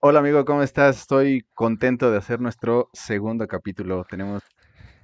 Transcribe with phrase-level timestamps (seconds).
[0.00, 0.98] Hola amigo, ¿cómo estás?
[0.98, 4.04] Estoy contento de hacer nuestro segundo capítulo.
[4.04, 4.42] Tenemos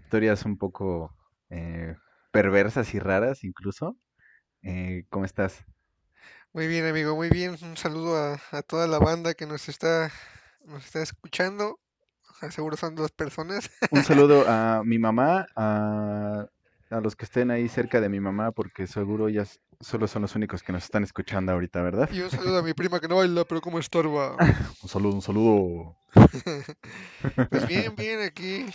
[0.05, 1.13] historias un poco
[1.51, 1.97] eh,
[2.31, 3.97] perversas y raras incluso.
[4.63, 5.65] Eh, ¿cómo estás?
[6.53, 7.57] Muy bien, amigo, muy bien.
[7.63, 10.13] Un saludo a, a toda la banda que nos está,
[10.65, 11.81] nos está escuchando.
[12.51, 13.71] Seguro son dos personas.
[13.91, 16.47] Un saludo a mi mamá, a,
[16.97, 20.35] a los que estén ahí cerca de mi mamá, porque seguro ellas solo son los
[20.37, 22.11] únicos que nos están escuchando ahorita, ¿verdad?
[22.11, 24.37] Y un saludo a mi prima que no baila, pero como estorba.
[24.83, 25.97] Un saludo, un saludo.
[27.51, 28.67] Pues bien, bien, aquí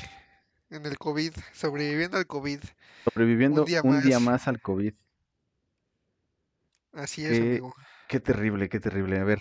[0.69, 2.61] en el COVID, sobreviviendo al COVID.
[2.61, 4.21] Un Sobreviviendo día un día más.
[4.21, 4.93] más al COVID.
[6.93, 7.73] Así es, Qué, amigo.
[8.07, 9.19] qué terrible, qué terrible.
[9.19, 9.39] A ver,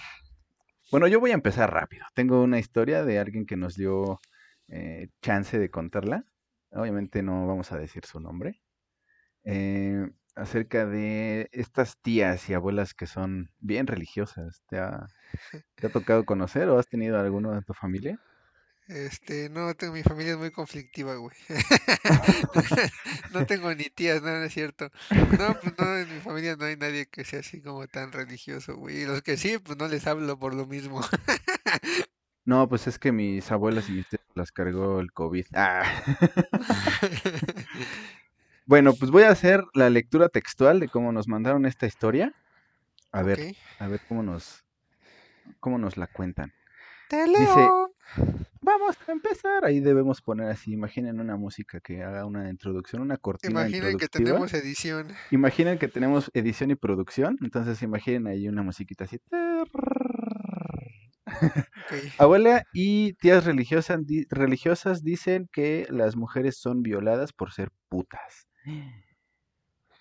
[0.91, 2.05] Bueno, yo voy a empezar rápido.
[2.15, 4.21] Tengo una historia de alguien que nos dio
[4.69, 6.25] eh, chance de contarla.
[6.73, 8.61] Obviamente no vamos a decir su nombre.
[9.51, 14.63] Eh, acerca de estas tías y abuelas que son bien religiosas.
[14.69, 15.07] ¿Te ha,
[15.75, 18.21] te ha tocado conocer o has tenido alguno de tu familia?
[18.89, 21.37] Este, no, tengo, mi familia es muy conflictiva, güey.
[23.33, 24.91] No tengo ni tías, no, no es cierto.
[25.11, 28.77] No, pues no, en mi familia no hay nadie que sea así como tan religioso,
[28.77, 29.03] güey.
[29.03, 31.01] Y los que sí, pues no les hablo por lo mismo.
[32.45, 35.45] No, pues es que mis abuelas y mis tías las cargó el COVID.
[35.53, 35.83] Ah.
[38.69, 42.35] Bueno, pues voy a hacer la lectura textual de cómo nos mandaron esta historia.
[43.13, 44.63] A ver, a ver cómo nos,
[45.59, 46.53] cómo nos la cuentan.
[47.09, 47.95] Te Dice, leo.
[48.61, 49.65] Vamos a empezar.
[49.65, 54.09] Ahí debemos poner así, imaginen una música que haga una introducción, una cortina Imaginen que
[54.09, 55.09] tenemos edición.
[55.31, 59.19] Imaginen que tenemos edición y producción, entonces imaginen ahí una musiquita así.
[61.25, 61.27] Ok.
[62.19, 68.48] Abuela y tías religiosas, di- religiosas dicen que las mujeres son violadas por ser putas.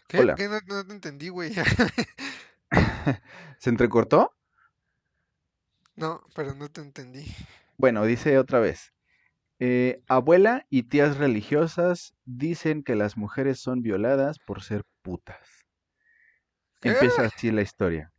[0.07, 0.19] ¿Qué?
[0.19, 0.35] Hola.
[0.35, 0.47] ¿Qué?
[0.47, 1.53] No, no te entendí, güey.
[3.59, 4.33] ¿Se entrecortó?
[5.95, 7.25] No, pero no te entendí.
[7.77, 8.93] Bueno, dice otra vez.
[9.59, 15.65] Eh, abuela y tías religiosas dicen que las mujeres son violadas por ser putas.
[16.79, 16.89] ¿Qué?
[16.89, 18.11] Empieza así la historia.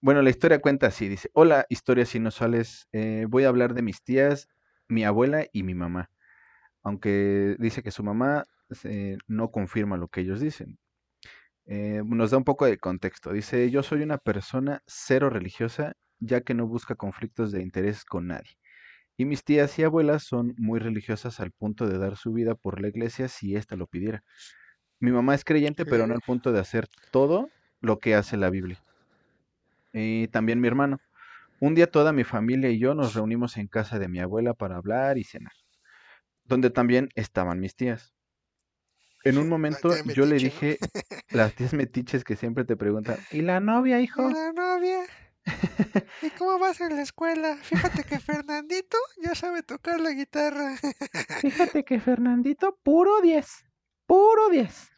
[0.00, 4.02] Bueno, la historia cuenta así, dice, hola, historias inusuales, eh, voy a hablar de mis
[4.04, 4.48] tías,
[4.86, 6.10] mi abuela y mi mamá,
[6.84, 8.44] aunque dice que su mamá
[8.84, 10.78] eh, no confirma lo que ellos dicen.
[11.66, 16.42] Eh, nos da un poco de contexto, dice, yo soy una persona cero religiosa, ya
[16.42, 18.58] que no busca conflictos de interés con nadie.
[19.16, 22.80] Y mis tías y abuelas son muy religiosas al punto de dar su vida por
[22.80, 24.24] la iglesia si ésta lo pidiera.
[25.00, 27.50] Mi mamá es creyente, pero no al punto de hacer todo
[27.80, 28.84] lo que hace la Biblia.
[29.98, 31.00] Y también mi hermano.
[31.60, 34.76] Un día toda mi familia y yo nos reunimos en casa de mi abuela para
[34.76, 35.52] hablar y cenar,
[36.44, 38.14] donde también estaban mis tías.
[39.24, 40.78] En un momento yo le dije,
[41.30, 44.30] las tías metiches que siempre te preguntan, ¿y la novia, ¿Y hijo?
[44.30, 45.00] la novia?
[46.22, 47.56] ¿Y cómo vas en la escuela?
[47.56, 50.76] Fíjate que Fernandito ya sabe tocar la guitarra.
[51.40, 53.64] Fíjate que Fernandito, puro 10,
[54.06, 54.90] puro 10.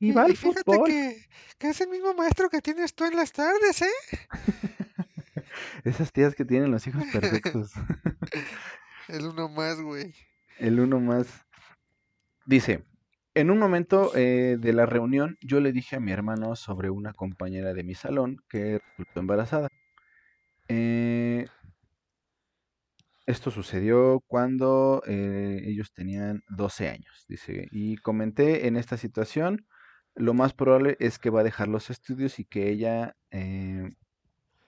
[0.00, 0.86] Y va al fíjate fútbol.
[0.86, 1.26] que,
[1.58, 4.18] que es el mismo maestro que tienes tú en las tardes, ¿eh?
[5.84, 7.72] Esas tías que tienen los hijos perfectos.
[9.08, 10.14] El uno más, güey.
[10.58, 11.46] El uno más.
[12.46, 12.84] Dice,
[13.34, 17.12] en un momento eh, de la reunión yo le dije a mi hermano sobre una
[17.14, 19.68] compañera de mi salón que resultó embarazada.
[20.68, 21.46] Eh,
[23.26, 29.66] esto sucedió cuando eh, ellos tenían 12 años, dice, y comenté en esta situación,
[30.18, 33.88] lo más probable es que va a dejar los estudios y que ella eh,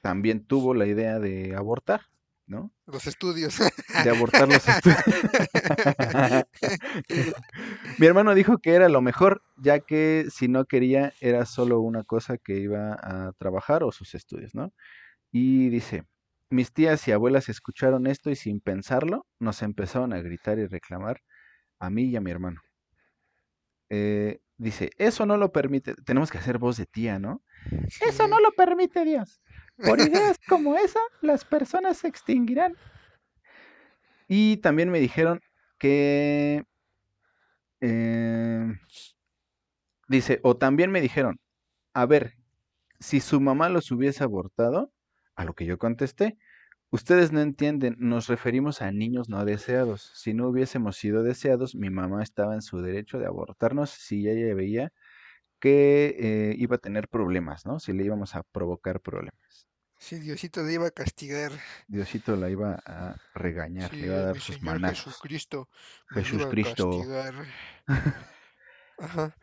[0.01, 2.03] también tuvo la idea de abortar,
[2.47, 2.73] ¿no?
[2.87, 3.59] Los estudios.
[4.05, 4.99] De abortar los estudios.
[7.99, 12.05] Mi hermano dijo que era lo mejor, ya que si no quería era solo una
[12.05, 14.73] cosa que iba a trabajar o sus estudios, ¿no?
[15.33, 16.05] Y dice,
[16.49, 21.23] mis tías y abuelas escucharon esto y sin pensarlo nos empezaron a gritar y reclamar
[21.81, 22.61] a mí y a mi hermano.
[23.89, 27.43] Eh, dice, eso no lo permite, tenemos que hacer voz de tía, ¿no?
[28.01, 29.41] Eso no lo permite Dios.
[29.79, 32.77] Por ideas como esa, las personas se extinguirán.
[34.29, 35.41] Y también me dijeron
[35.79, 36.65] que...
[37.81, 38.75] eh,
[40.09, 41.41] dice, o también me dijeron,
[41.95, 42.35] a ver,
[42.99, 44.93] si su mamá los hubiese abortado,
[45.37, 46.37] a lo que yo contesté,
[46.91, 50.11] ustedes no entienden, nos referimos a niños no deseados.
[50.15, 54.55] Si no hubiésemos sido deseados, mi mamá estaba en su derecho de abortarnos si ella
[54.55, 54.93] veía
[55.61, 57.81] que eh, iba a tener problemas, ¿no?
[57.81, 59.69] Si le íbamos a provocar problemas.
[59.99, 61.53] Sí, Diosito le iba a castigar.
[61.89, 65.15] Diosito la iba a regañar, le iba a dar mi sus Señor manazos.
[65.15, 65.69] Jesucristo
[66.11, 66.89] me Jesús iba a Cristo.
[66.89, 67.35] castigar.
[68.99, 69.37] Ajá.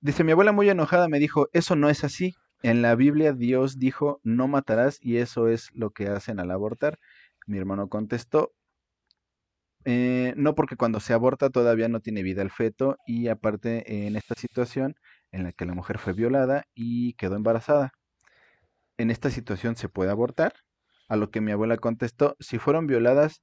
[0.00, 2.39] Dice, mi abuela muy enojada me dijo, eso no es así.
[2.62, 6.98] En la Biblia Dios dijo, no matarás y eso es lo que hacen al abortar.
[7.46, 8.52] Mi hermano contestó,
[9.86, 14.16] eh, no porque cuando se aborta todavía no tiene vida el feto y aparte en
[14.16, 14.94] esta situación
[15.32, 17.92] en la que la mujer fue violada y quedó embarazada.
[18.98, 20.52] En esta situación se puede abortar.
[21.08, 23.42] A lo que mi abuela contestó, si fueron violadas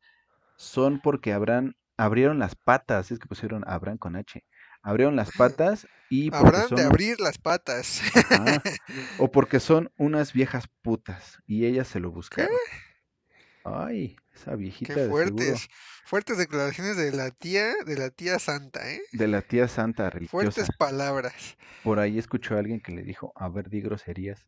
[0.58, 4.44] son porque habrán, abrieron las patas, es que pusieron Abraham con H,
[4.81, 8.01] abrieron las patas y Habrán de son, un- abrir las patas.
[8.13, 8.63] ajá,
[9.15, 12.47] o porque son unas viejas putas y ellas se lo ¿Qué?
[12.51, 12.62] buscaron.
[13.63, 15.68] Ay, esa Qué viejita de seguro, fuertes.
[16.06, 19.01] Fuertes declaraciones de la tía, de la tía santa, ¿eh?
[19.12, 20.69] de la tía santa Fuertes religiosa.
[20.69, 21.57] palabras.
[21.81, 24.45] Por ahí escuchó a alguien que le dijo, a ver, di groserías.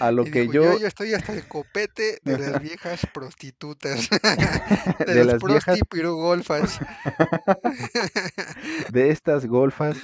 [0.00, 3.06] A lo Y que dijo, yo, yo, yo estoy hasta el copete de las viejas
[3.12, 4.08] prostitutas,
[5.06, 6.78] de de las viejas, pirugolfas.
[8.92, 9.98] de estas golfas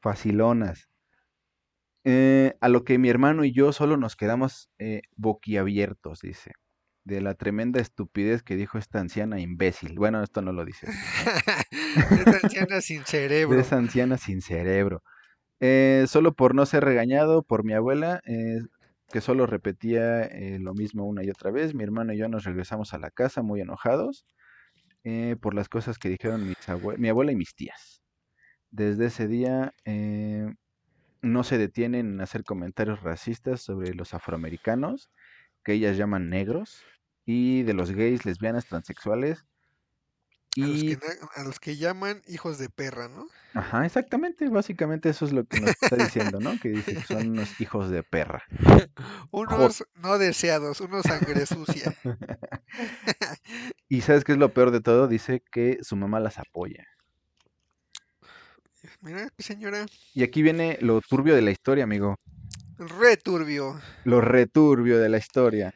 [0.00, 0.88] facilonas.
[2.04, 6.52] Eh, a lo que mi hermano y yo solo nos quedamos eh, boquiabiertos, dice,
[7.04, 9.94] de la tremenda estupidez que dijo esta anciana imbécil.
[9.98, 11.08] Bueno, esto no lo dice así.
[12.42, 13.04] Anciana sin
[13.48, 13.60] De cerebro.
[13.60, 15.02] esa anciana sin cerebro.
[15.60, 18.60] Eh, solo por no ser regañado por mi abuela, eh,
[19.12, 22.44] que solo repetía eh, lo mismo una y otra vez, mi hermano y yo nos
[22.44, 24.26] regresamos a la casa muy enojados
[25.04, 26.54] eh, por las cosas que dijeron
[26.98, 28.02] mi abuela y mis tías.
[28.70, 30.52] Desde ese día eh,
[31.22, 35.10] no se detienen en hacer comentarios racistas sobre los afroamericanos,
[35.64, 36.82] que ellas llaman negros,
[37.24, 39.44] y de los gays, lesbianas, transexuales.
[40.60, 40.98] A los que,
[41.36, 43.26] a los que llaman hijos de perra, ¿no?
[43.54, 46.58] ajá, exactamente, básicamente eso es lo que nos está diciendo, ¿no?
[46.58, 48.44] Que dice que son unos hijos de perra.
[49.30, 51.94] Unos no deseados, unos sangre sucia.
[53.88, 55.08] Y ¿sabes qué es lo peor de todo?
[55.08, 56.86] Dice que su mamá las apoya.
[59.00, 62.16] Mira, señora, Y aquí viene lo turbio de la historia, amigo.
[62.78, 63.80] re turbio.
[64.04, 65.74] Lo returbio de la historia.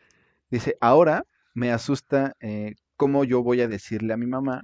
[0.50, 1.24] Dice, ahora
[1.54, 4.62] me asusta eh, cómo yo voy a decirle a mi mamá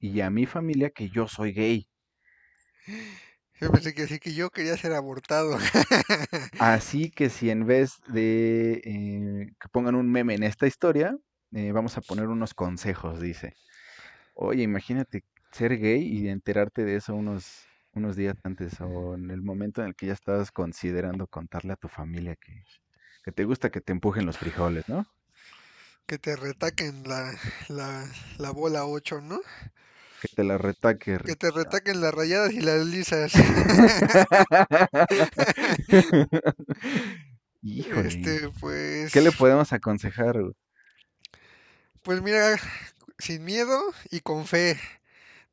[0.00, 1.86] y a mi familia que yo soy gay.
[3.60, 5.56] Yo pensé que sí que yo quería ser abortado.
[6.58, 11.16] Así que si en vez de eh, que pongan un meme en esta historia,
[11.52, 13.54] eh, vamos a poner unos consejos, dice.
[14.34, 15.22] Oye, imagínate
[15.52, 17.46] ser gay y enterarte de eso unos,
[17.92, 21.76] unos días antes o en el momento en el que ya estabas considerando contarle a
[21.76, 22.64] tu familia que,
[23.22, 25.06] que te gusta que te empujen los frijoles, ¿no?
[26.08, 27.38] Que te retaquen la,
[27.68, 28.04] la,
[28.38, 29.40] la bola 8, ¿no?
[30.20, 31.18] Que te la retaque.
[31.24, 33.32] Que te retaquen las rayadas y las lisas.
[37.62, 38.08] Híjole.
[38.08, 39.12] Este, pues.
[39.12, 40.36] ¿Qué le podemos aconsejar?
[42.02, 42.58] Pues mira,
[43.18, 43.80] sin miedo
[44.10, 44.78] y con fe,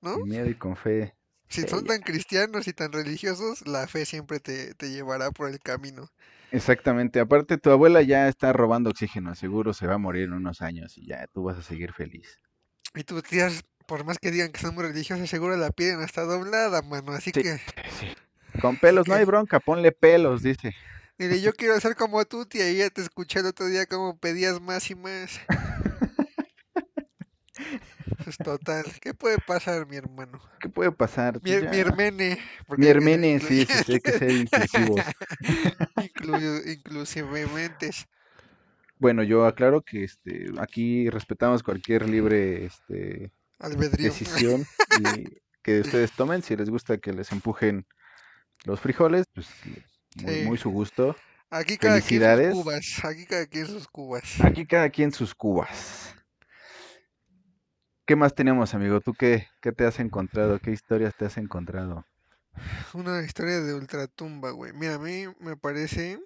[0.02, 0.16] ¿no?
[0.16, 1.16] Sin miedo y con fe.
[1.50, 5.60] Si son tan cristianos y tan religiosos, la fe siempre te, te llevará por el
[5.60, 6.10] camino.
[6.56, 7.20] Exactamente.
[7.20, 9.36] Aparte, tu abuela ya está robando oxígeno.
[9.36, 12.40] Seguro se va a morir en unos años y ya tú vas a seguir feliz.
[12.96, 16.24] Y tus tías, por más que digan que son muy religiosas, seguro la piden hasta
[16.24, 17.12] doblada, mano.
[17.12, 18.08] Así Sí, que, sí.
[18.60, 20.72] Con pelos no hay bronca, ponle pelos, dice.
[21.18, 24.18] dile, yo quiero ser como tú, tía, y ya te escuché el otro día como
[24.18, 25.40] pedías más y más.
[28.44, 30.40] Total, ¿qué puede pasar, mi hermano?
[30.60, 31.40] ¿Qué puede pasar?
[31.42, 32.38] Mi, Pues mi hermene,
[32.78, 35.06] Mi hermene, sí, sí, sí, hay que ser inclusivos.
[35.98, 37.92] inclu- inclusivamente.
[38.98, 44.12] Bueno, yo aclaro que este, aquí respetamos cualquier libre este, Albedrío.
[44.12, 46.42] decisión y que ustedes tomen.
[46.42, 47.86] Si les gusta que les empujen
[48.66, 49.48] los frijoles, pues
[50.16, 50.48] muy, Sí.
[50.48, 51.16] muy su gusto.
[51.52, 52.86] Aquí cada quien sus cubas.
[53.04, 54.24] Aquí cada quien sus cubas.
[54.44, 56.16] Aquí cada quien sus cubas.
[58.08, 59.00] ¿Qué más tenemos, amigo?
[59.02, 60.60] ¿Tú qué, qué te has encontrado?
[60.60, 62.04] ¿Qué historias te has encontrado?
[62.94, 64.74] Una historia de ultratumba, güey.
[64.74, 66.20] Mira, a mí me parece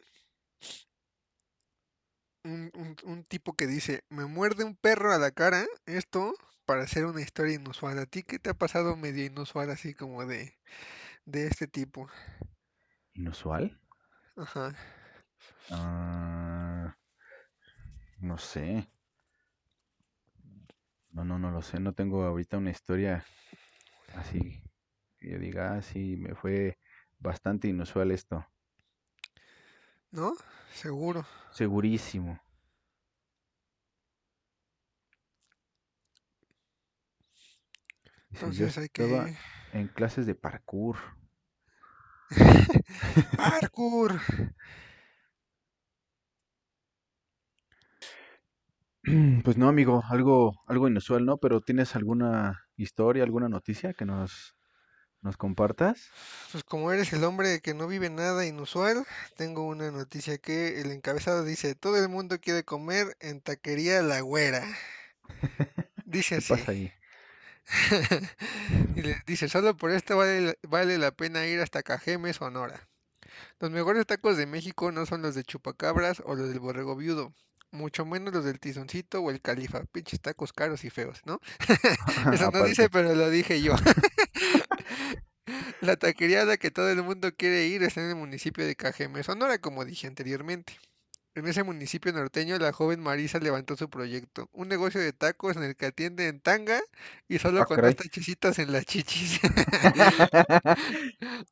[2.43, 6.33] un, un- un tipo que dice, me muerde un perro a la cara, esto
[6.65, 7.97] para hacer una historia inusual.
[7.99, 10.57] ¿A ti qué te ha pasado medio inusual así como de,
[11.25, 12.09] de este tipo?
[13.13, 13.77] ¿Inusual?
[14.35, 14.73] Ajá.
[15.69, 16.93] Ah,
[18.21, 18.87] no sé.
[21.11, 21.79] No, no, no lo sé.
[21.79, 23.25] No tengo ahorita una historia
[24.15, 24.63] así
[25.19, 26.77] que yo diga, ah, sí, me fue
[27.19, 28.45] bastante inusual esto.
[30.11, 30.33] ¿No?
[30.73, 31.25] Seguro.
[31.51, 32.39] Segurísimo.
[38.31, 39.35] Yo Entonces hay que...
[39.73, 40.97] en clases de parkour.
[43.37, 44.19] ¡Parkour!
[49.43, 51.37] Pues no, amigo, algo, algo inusual, ¿no?
[51.37, 54.55] Pero ¿tienes alguna historia, alguna noticia que nos,
[55.21, 56.15] nos compartas?
[56.51, 59.05] Pues como eres el hombre que no vive nada inusual,
[59.37, 64.19] tengo una noticia que el encabezado dice, todo el mundo quiere comer en Taquería La
[64.21, 64.65] Güera.
[66.05, 66.57] Dice ¿Qué así.
[66.57, 66.91] pasa ahí?
[68.95, 72.89] Y le dice, solo por esto vale, la- vale la pena ir hasta Cajeme, Sonora.
[73.59, 77.33] Los mejores tacos de México no son los de chupacabras o los del borrego viudo,
[77.71, 81.39] mucho menos los del tizoncito o el califa, pinches tacos caros y feos, ¿no?
[82.31, 83.75] Eso no dice, pero lo dije yo.
[85.81, 88.75] La taquería a la que todo el mundo quiere ir está en el municipio de
[88.75, 90.73] Cajeme, Sonora, como dije anteriormente.
[91.35, 95.63] En ese municipio norteño, la joven Marisa levantó su proyecto, un negocio de tacos en
[95.63, 96.81] el que atiende en tanga
[97.27, 97.95] y solo Ah, con dos caray.
[97.95, 99.39] tachecitos en las chichis.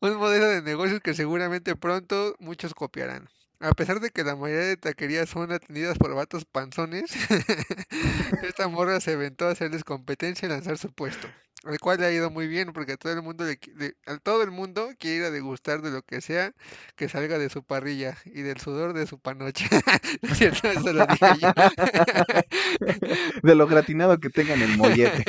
[0.01, 3.29] Un modelo de negocios que seguramente pronto muchos copiarán.
[3.59, 7.11] A pesar de que la mayoría de taquerías son atendidas por vatos panzones,
[8.43, 11.27] esta morra se aventó a hacerles competencia y lanzar su puesto,
[11.65, 14.17] el cual le ha ido muy bien porque a todo el mundo le le- a
[14.19, 16.53] todo el mundo quiere ir a degustar de lo que sea
[16.95, 19.65] que salga de su parrilla y del sudor de su panocha.
[20.21, 21.51] No es cierto, eso lo dije yo.
[23.43, 25.25] De lo gratinado que tengan el mollete.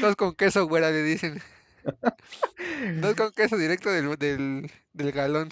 [0.00, 1.40] Dos con queso, güera, le dicen.
[3.00, 5.48] Dos con queso directo del, del, del galón.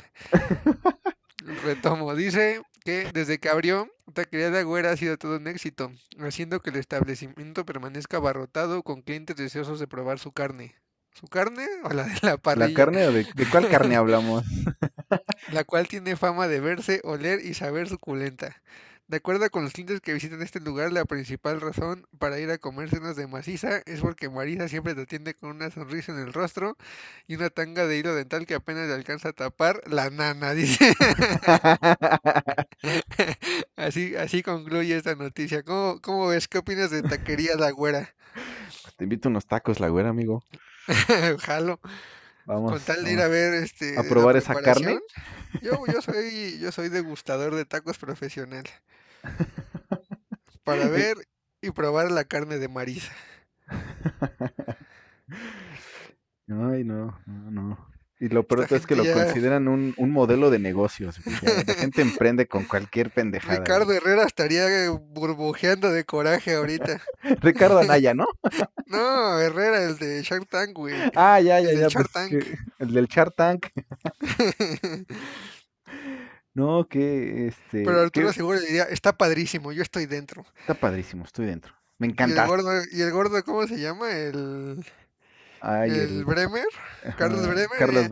[1.47, 6.61] Retomo, dice que desde que abrió, Taquería La Güera ha sido todo un éxito, haciendo
[6.61, 10.75] que el establecimiento permanezca abarrotado con clientes deseosos de probar su carne.
[11.15, 12.73] ¿Su carne o la de la ¿La parrilla?
[12.73, 14.45] carne o de, de cuál carne hablamos?
[15.49, 18.62] La cual tiene fama de verse, oler y saber suculenta.
[19.09, 22.59] De acuerdo con los clientes que visitan este lugar, la principal razón para ir a
[22.59, 26.33] comer cenas de maciza es porque Marisa siempre te atiende con una sonrisa en el
[26.33, 26.77] rostro
[27.29, 30.97] y una tanga de hilo dental que apenas le alcanza a tapar la nana, dice.
[33.77, 35.63] Así, así concluye esta noticia.
[35.63, 36.49] ¿Cómo, cómo ves?
[36.49, 38.15] ¿Qué opinas de Taquería La Güera?
[38.97, 40.45] Te invito unos tacos, la güera, amigo.
[41.41, 41.81] Jalo.
[42.47, 45.00] Con Vamos, tal de ir a ver este a probar esa carne.
[45.61, 48.65] yo, yo soy, yo soy degustador de tacos profesional.
[50.62, 51.17] Para ver
[51.61, 53.12] y probar la carne de Marisa.
[56.49, 57.96] Ay, no, no, no.
[58.18, 61.20] Y lo peor es que lo ya- consideran un, un modelo de negocios.
[61.66, 63.58] La gente emprende con cualquier pendejada.
[63.58, 63.92] Ricardo.
[63.92, 67.02] Herrera estaría burbujeando de coraje ahorita.
[67.42, 68.26] Ricardo Anaya, ¿no?
[68.87, 70.94] No, Herrera, el de Shark Tank, güey.
[71.16, 71.88] Ah, ya, ya, El del ya.
[71.88, 73.66] Shark Pues, que- el del Char Tank.
[76.54, 77.85] No, que este.
[77.85, 80.44] Pero Arturo que seguro diría, está padrísimo, yo estoy dentro.
[80.61, 81.75] está padrísimo, estoy dentro.
[81.99, 82.46] Me Y el encanta.
[82.46, 84.11] gordo, y el gordo, ¿cómo se llama?
[84.11, 84.82] El,
[85.61, 86.25] Ay, el el.
[86.25, 86.67] Bremer.
[87.15, 87.69] Carlos ajá, Bremer.
[87.79, 88.09] Carlos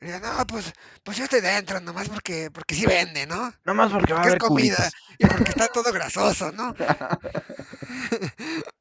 [0.00, 0.72] diría, no, pues,
[1.04, 3.52] pues yo estoy dentro, nomás porque, porque sí vende, ¿no?
[3.64, 4.92] No más porque va a Porque es haber comida cubitos.
[5.18, 6.74] y porque está todo grasoso, ¿no?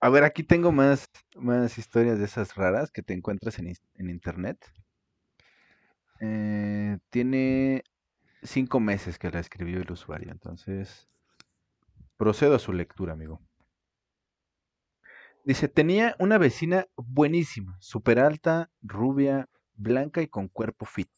[0.00, 1.06] A ver, aquí tengo más,
[1.36, 4.58] más historias de esas raras que te encuentras en, en internet.
[6.20, 7.82] Eh, tiene
[8.42, 11.08] cinco meses que la escribió el usuario, entonces
[12.18, 13.40] procedo a su lectura, amigo.
[15.44, 21.08] Dice, tenía una vecina buenísima, súper alta, rubia, blanca y con cuerpo fit.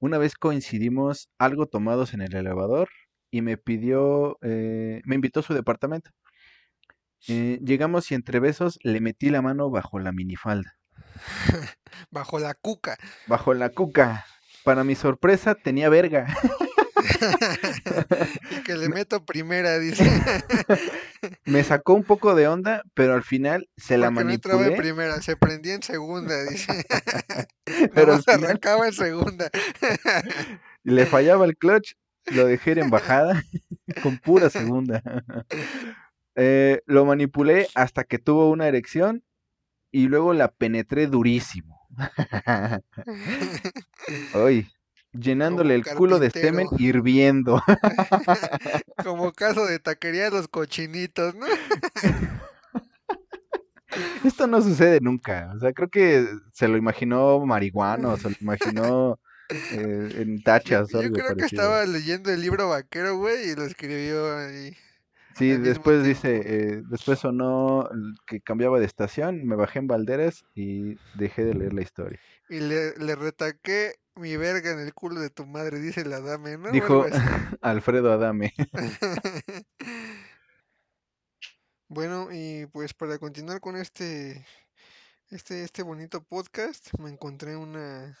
[0.00, 2.88] Una vez coincidimos algo tomados en el elevador
[3.30, 6.10] y me pidió, eh, me invitó a su departamento.
[7.28, 10.76] Eh, llegamos y entre besos le metí la mano bajo la minifalda,
[12.10, 12.98] Bajo la cuca.
[13.26, 14.26] bajo la cuca.
[14.64, 16.26] Para mi sorpresa tenía verga.
[18.50, 20.04] y que le meto primera, dice.
[21.44, 24.64] Me sacó un poco de onda, pero al final se la Porque no entraba en
[24.70, 24.88] manipulé.
[24.90, 26.84] primera, se prendía en segunda, dice.
[27.94, 29.50] Pero al final- arrancaba en segunda.
[30.82, 31.94] Le fallaba el clutch,
[32.26, 33.42] lo dejé en bajada
[34.02, 35.02] con pura segunda.
[36.34, 39.22] Eh, lo manipulé hasta que tuvo una erección
[39.90, 41.86] y luego la penetré durísimo.
[44.34, 44.66] Ay,
[45.12, 47.60] llenándole el culo de semen hirviendo.
[49.02, 51.46] Como caso de taquería de los cochinitos, ¿no?
[54.24, 55.52] Esto no sucede nunca.
[55.54, 59.20] O sea, creo que se lo imaginó marihuano, se lo imaginó
[59.70, 63.50] eh, en Yo, tachas o yo algo creo que estaba leyendo el libro vaquero, güey,
[63.50, 64.76] y lo escribió ahí.
[65.34, 67.88] Sí, después dice, eh, después sonó
[68.26, 72.20] que cambiaba de estación, me bajé en Valderas y dejé de leer la historia.
[72.48, 76.58] Y le, le retaqué mi verga en el culo de tu madre, dice la dame,
[76.58, 76.70] ¿no?
[76.70, 77.06] Dijo.
[77.62, 78.54] Alfredo Adame.
[81.88, 84.46] Bueno, y pues para continuar con este,
[85.28, 88.18] este, este bonito podcast, me encontré una,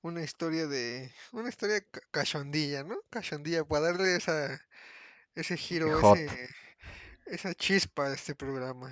[0.00, 2.96] una historia de, una historia ca- cachondilla, ¿no?
[3.10, 4.58] Cachondilla, para darle esa,
[5.34, 6.16] ese giro, Hot.
[6.16, 6.48] ese,
[7.26, 8.90] esa chispa de este programa,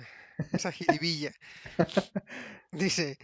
[0.51, 1.31] esa jiribilla.
[2.71, 3.17] Dice,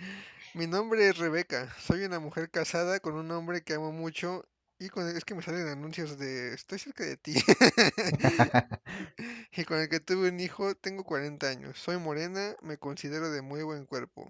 [0.54, 4.46] mi nombre es Rebeca, soy una mujer casada con un hombre que amo mucho
[4.80, 7.36] y con es que me salen anuncios de estoy cerca de ti.
[9.52, 11.78] y con el que tuve un hijo, tengo 40 años.
[11.80, 14.30] Soy morena, me considero de muy buen cuerpo.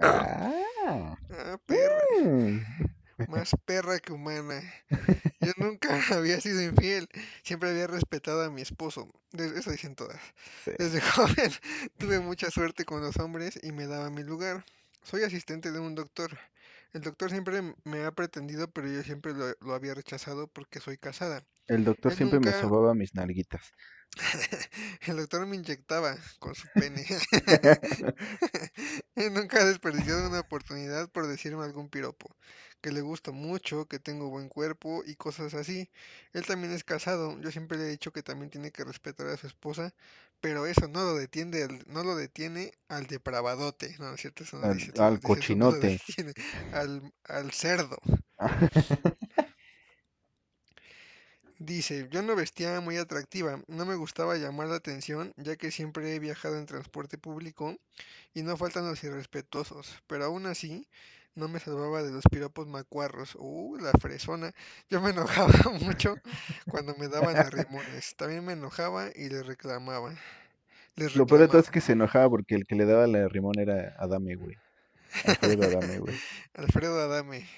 [0.00, 2.60] Ah, Ah, perra, mm,
[3.26, 4.62] más perra que humana.
[5.40, 7.08] Yo nunca había sido infiel,
[7.42, 9.10] siempre había respetado a mi esposo.
[9.32, 10.20] Eso dicen todas.
[10.64, 10.72] sí.
[10.78, 11.52] Desde joven
[11.98, 14.64] tuve mucha suerte con los hombres y me daba mi lugar.
[15.02, 16.38] Soy asistente de un doctor.
[16.92, 20.98] El doctor siempre me ha pretendido, pero yo siempre lo, lo había rechazado porque soy
[20.98, 21.44] casada.
[21.66, 23.72] El doctor Él siempre me sobaba mis nalguitas.
[25.06, 27.04] el doctor me inyectaba con su pene.
[29.14, 32.36] Él nunca ha desperdiciado una oportunidad por decirme algún piropo,
[32.82, 35.90] que le gusto mucho, que tengo buen cuerpo y cosas así.
[36.34, 39.36] Él también es casado, yo siempre le he dicho que también tiene que respetar a
[39.38, 39.94] su esposa,
[40.40, 44.44] pero eso no lo detiene, al- no lo detiene al depravadote, no, no es cierto,
[44.44, 46.00] eso no Al, dice, al dice eso, no lo cochinote.
[46.06, 46.34] detiene
[46.70, 47.98] al, al cerdo.
[51.58, 56.14] Dice, yo no vestía muy atractiva, no me gustaba llamar la atención, ya que siempre
[56.14, 57.76] he viajado en transporte público
[58.34, 60.88] y no faltan los irrespetuosos, pero aún así
[61.34, 63.36] no me salvaba de los piropos macuarros.
[63.38, 64.52] Uh, la fresona.
[64.90, 66.20] Yo me enojaba mucho
[66.68, 68.14] cuando me daban arrimones.
[68.16, 70.14] También me enojaba y les reclamaba.
[70.96, 71.62] Les Lo peor de todo reclamaba.
[71.62, 74.60] es que se enojaba porque el que le daba la rimón era Adame, güey.
[75.24, 76.22] Alfredo Adame, güey.
[76.54, 77.48] Alfredo Adame.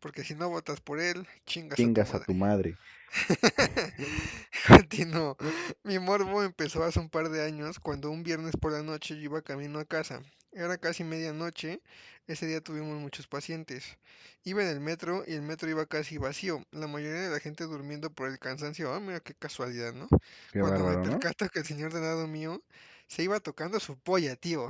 [0.00, 2.26] Porque si no votas por él, chingas a tu Chingas a madre.
[2.26, 2.78] tu madre.
[4.68, 5.36] Continuó.
[5.84, 9.22] Mi morbo empezó hace un par de años cuando un viernes por la noche yo
[9.22, 10.22] iba camino a casa.
[10.52, 11.82] Era casi medianoche.
[12.26, 13.98] Ese día tuvimos muchos pacientes.
[14.44, 16.64] Iba en el metro y el metro iba casi vacío.
[16.70, 18.92] La mayoría de la gente durmiendo por el cansancio.
[18.94, 20.08] Ah, mira qué casualidad, ¿no?
[20.50, 21.18] Qué Cuando me ¿no?
[21.18, 22.62] percato que el señor del lado mío
[23.08, 24.68] se iba tocando su polla, tío,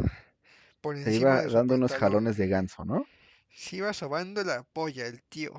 [0.81, 1.97] por Se encima iba de su dando unos pantalón.
[1.97, 3.07] jalones de ganso, ¿no?
[3.51, 5.53] Se iba sobando la polla el tío.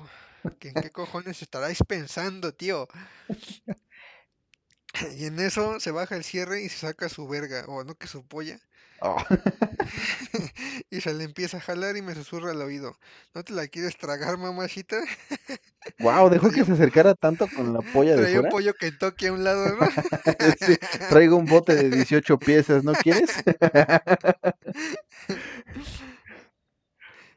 [0.58, 2.88] ¿Que ¿En qué cojones estaráis pensando, tío?
[5.16, 8.06] Y en eso se baja el cierre y se saca su verga, o no que
[8.06, 8.58] su polla,
[9.06, 9.22] Oh.
[10.90, 12.98] y se le empieza a jalar y me susurra al oído.
[13.34, 14.96] ¿No te la quieres tragar, mamachita?
[15.98, 18.48] Wow, dejó que se acercara tanto con la polla de traía un fuera.
[18.48, 19.86] pollo Kentucky a un lado, ¿no?
[20.58, 20.78] Sí,
[21.10, 23.30] traigo un bote de 18 piezas, ¿no quieres?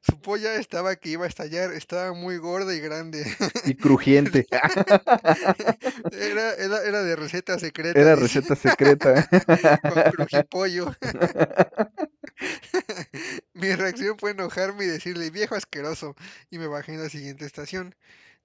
[0.10, 3.26] Su polla estaba que iba a estallar, estaba muy gorda y grande.
[3.66, 4.48] Y crujiente.
[6.12, 9.28] Era, era, era de receta secreta, Era receta secreta.
[9.82, 10.96] con crujipollo.
[13.54, 16.16] Mi reacción fue enojarme y decirle, viejo asqueroso,
[16.50, 17.96] y me bajé en la siguiente estación.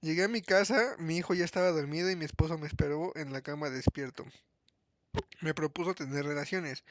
[0.00, 3.32] Llegué a mi casa, mi hijo ya estaba dormido y mi esposo me esperó en
[3.32, 4.24] la cama despierto.
[5.40, 6.84] Me propuso tener relaciones,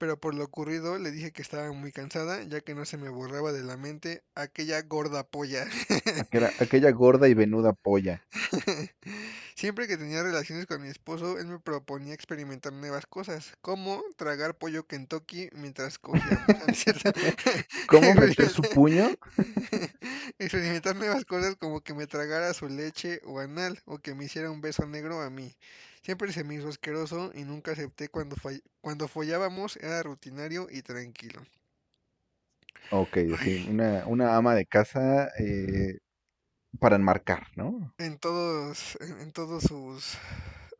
[0.00, 3.10] pero por lo ocurrido le dije que estaba muy cansada, ya que no se me
[3.10, 5.66] borraba de la mente aquella gorda polla.
[6.18, 8.24] Aquella, aquella gorda y venuda polla.
[9.54, 14.56] Siempre que tenía relaciones con mi esposo, él me proponía experimentar nuevas cosas, como tragar
[14.56, 16.48] pollo Kentucky mientras cogíamos.
[16.66, 17.12] ¿no es cierto?
[17.86, 19.10] ¿Cómo meter su puño?
[20.38, 24.50] Experimentar nuevas cosas como que me tragara su leche o anal, o que me hiciera
[24.50, 25.54] un beso negro a mí.
[26.02, 30.82] Siempre se me hizo asqueroso y nunca acepté cuando, fall- cuando follábamos, era rutinario y
[30.82, 31.42] tranquilo.
[32.88, 35.98] Ok, sí, una, una ama de casa eh,
[36.80, 37.94] para enmarcar, ¿no?
[37.98, 40.16] en todos, en, en todos sus,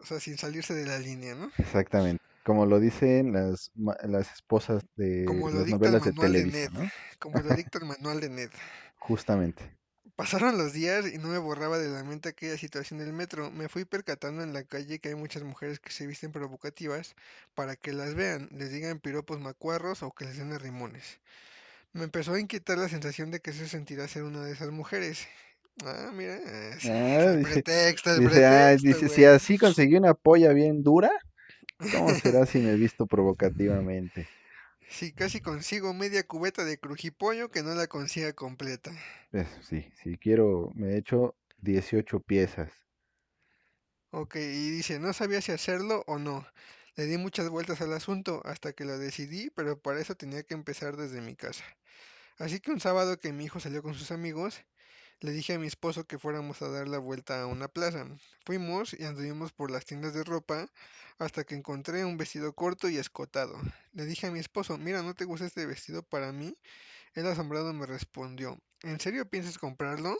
[0.00, 1.52] o sea, sin salirse de la línea, ¿no?
[1.56, 2.24] Exactamente.
[2.42, 3.70] Como lo dicen las,
[4.04, 6.90] las esposas de Como las novelas de Ned, ¿no?
[7.18, 8.50] como lo dicta el manual de Ned.
[8.98, 9.78] Justamente.
[10.20, 13.50] Pasaron los días y no me borraba de la mente aquella situación del metro.
[13.50, 17.14] Me fui percatando en la calle que hay muchas mujeres que se visten provocativas
[17.54, 21.20] para que las vean, les digan piropos macuarros o que les den arrimones.
[21.94, 25.28] Me empezó a inquietar la sensación de que se sentirá ser una de esas mujeres.
[25.84, 29.58] Ah, mira, es, es Ah, el dice, pretexto, el dice, ah, pretexto, dice, si así
[29.58, 31.10] conseguí una polla bien dura,
[31.88, 34.28] ¿cómo será si me he visto provocativamente?
[34.90, 38.90] Si casi consigo media cubeta de crujipollo que no la consiga completa.
[39.32, 42.72] Eso sí, si quiero, me he hecho 18 piezas.
[44.10, 46.44] Ok, y dice, no sabía si hacerlo o no.
[46.96, 50.54] Le di muchas vueltas al asunto hasta que lo decidí, pero para eso tenía que
[50.54, 51.64] empezar desde mi casa.
[52.38, 54.60] Así que un sábado que mi hijo salió con sus amigos,
[55.20, 58.06] le dije a mi esposo que fuéramos a dar la vuelta a una plaza.
[58.44, 60.68] Fuimos y anduvimos por las tiendas de ropa
[61.18, 63.58] hasta que encontré un vestido corto y escotado.
[63.92, 66.54] Le dije a mi esposo, mira, ¿no te gusta este vestido para mí?
[67.14, 70.16] Él asombrado me respondió, ¿en serio piensas comprarlo?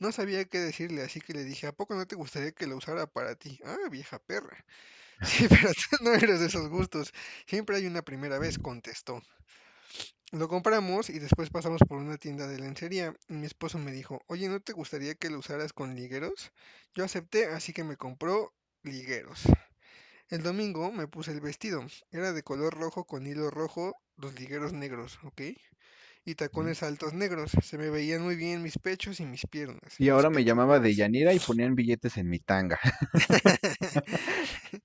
[0.00, 2.76] No sabía qué decirle, así que le dije, ¿a poco no te gustaría que lo
[2.76, 3.60] usara para ti?
[3.64, 4.64] Ah, vieja perra.
[5.24, 7.12] Sí, pero tú no eres de esos gustos.
[7.46, 9.22] Siempre hay una primera vez, contestó.
[10.32, 13.14] Lo compramos y después pasamos por una tienda de lencería.
[13.28, 16.52] y Mi esposo me dijo, oye, ¿no te gustaría que lo usaras con ligueros?
[16.94, 19.42] Yo acepté, así que me compró ligueros.
[20.30, 21.84] El domingo me puse el vestido.
[22.10, 25.42] Era de color rojo con hilo rojo, los ligueros negros, ¿ok?
[26.24, 27.52] Y tacones altos negros.
[27.62, 30.00] Se me veían muy bien mis pechos y mis piernas.
[30.00, 30.94] Y ahora me llamaba de.
[30.94, 32.80] Yanira y ponían billetes en mi tanga.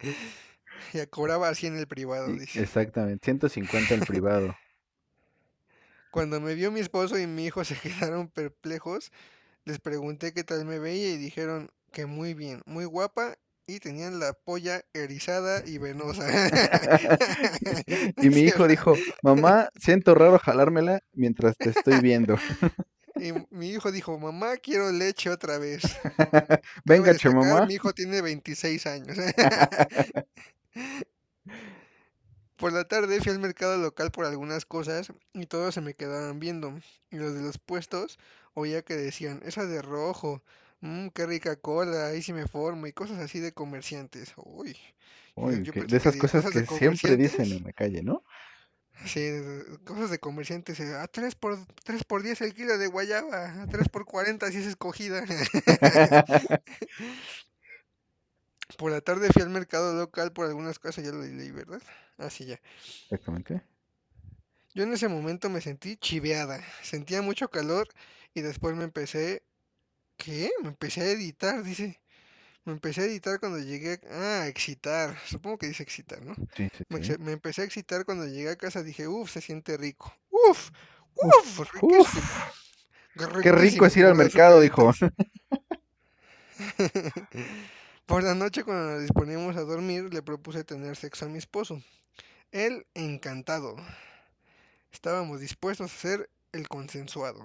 [0.93, 2.61] Ya cobraba así en el privado, dice.
[2.61, 4.55] exactamente, 150 el privado.
[6.17, 9.11] Cuando me vio mi esposo y mi hijo se quedaron perplejos,
[9.65, 13.35] les pregunté qué tal me veía y dijeron que muy bien, muy guapa
[13.67, 16.25] y tenían la polla erizada y venosa.
[18.17, 22.39] Y mi hijo dijo, mamá, siento raro jalármela mientras te estoy viendo.
[23.17, 25.83] Y mi hijo dijo, mamá, quiero leche otra vez.
[26.83, 27.67] Venga, che, mamá.
[27.67, 29.15] mi hijo tiene 26 años.
[32.57, 36.39] Por la tarde fui al mercado local por algunas cosas y todos se me quedaban
[36.39, 36.73] viendo.
[37.11, 38.19] Y los de los puestos
[38.53, 40.43] oía que decían, esa de rojo,
[40.81, 44.33] mmm, qué rica cola, ahí sí me formo y cosas así de comerciantes.
[44.37, 44.77] Uy,
[45.35, 48.23] Uy, yo que- de que esas diría, cosas que siempre dicen en la calle, ¿no?
[49.05, 49.21] Sí,
[49.85, 50.79] cosas de comerciantes.
[50.79, 54.51] eh, A 3 por, 3 por 10 el kilo de guayaba, a 3 por 40
[54.51, 55.23] si es escogida.
[58.75, 61.81] Por la tarde fui al mercado local por algunas cosas, ya lo leí, ¿verdad?
[62.17, 62.59] Así ya.
[63.09, 63.63] Exactamente.
[64.73, 67.87] Yo en ese momento me sentí chiveada, sentía mucho calor
[68.33, 69.43] y después me empecé,
[70.17, 70.51] ¿qué?
[70.63, 72.01] Me empecé a editar, dice.
[72.65, 74.43] Me empecé a editar cuando llegué, a...
[74.43, 76.39] ah, excitar, supongo que dice excitar, ¿no?
[76.55, 77.01] Sí, sí, Me, sí.
[77.01, 80.13] exe- me empecé a excitar cuando llegué a casa, dije, uff, se siente rico.
[80.31, 80.71] Uff,
[81.15, 82.53] Uf, uff, riquísimo, uf.
[83.39, 84.91] Qué rico es ir al mercado, dijo.
[88.07, 91.83] Por la noche cuando nos disponíamos a dormir, le propuse tener sexo a mi esposo.
[92.53, 93.75] Él encantado.
[94.93, 97.43] Estábamos dispuestos a hacer el consensuado.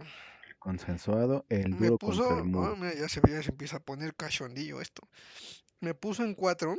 [0.60, 3.80] Consensuado, el Me duro contra el puso, ah, mira, ya se, ya se empieza a
[3.80, 5.02] poner cachondillo esto.
[5.80, 6.76] Me puso en cuatro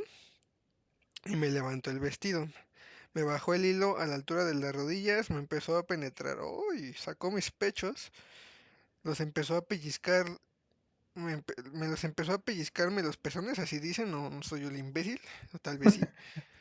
[1.26, 2.48] y me levantó el vestido.
[3.12, 6.38] Me bajó el hilo a la altura de las rodillas, me empezó a penetrar.
[6.40, 8.12] Uy, sacó mis pechos,
[9.02, 10.24] los empezó a pellizcar,
[11.14, 14.76] me, me los empezó a pellizcarme los pezones, así dicen, no, no soy yo el
[14.76, 15.20] imbécil,
[15.52, 16.00] o tal vez sí.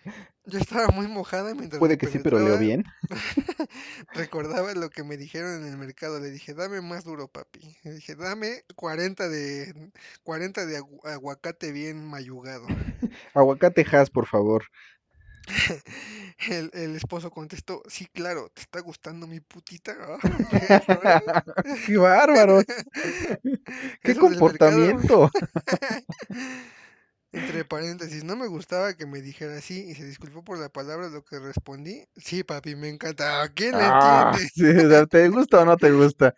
[0.46, 2.84] Yo estaba muy mojada mientras Puede que sí, pero leo bien.
[4.14, 6.20] Recordaba lo que me dijeron en el mercado.
[6.20, 7.76] Le dije, dame más duro, papi.
[7.84, 9.92] Le dije, dame 40 de
[10.24, 12.68] 40 de agu- aguacate bien mayugado.
[13.34, 14.64] Aguacatejas, por favor.
[16.50, 19.96] El, el esposo contestó, sí, claro, ¿te está gustando mi putita?
[21.86, 22.66] ¡Qué bárbaros!
[24.04, 25.30] ¡Qué comportamiento!
[27.34, 31.10] Entre paréntesis, no me gustaba que me dijera así y se disculpó por la palabra,
[31.10, 33.42] lo que respondí, sí, papi, me encanta.
[33.42, 34.40] ¿A quién le Ah, entiende?
[34.54, 34.64] sí,
[35.10, 36.36] ¿te gusta o no te gusta?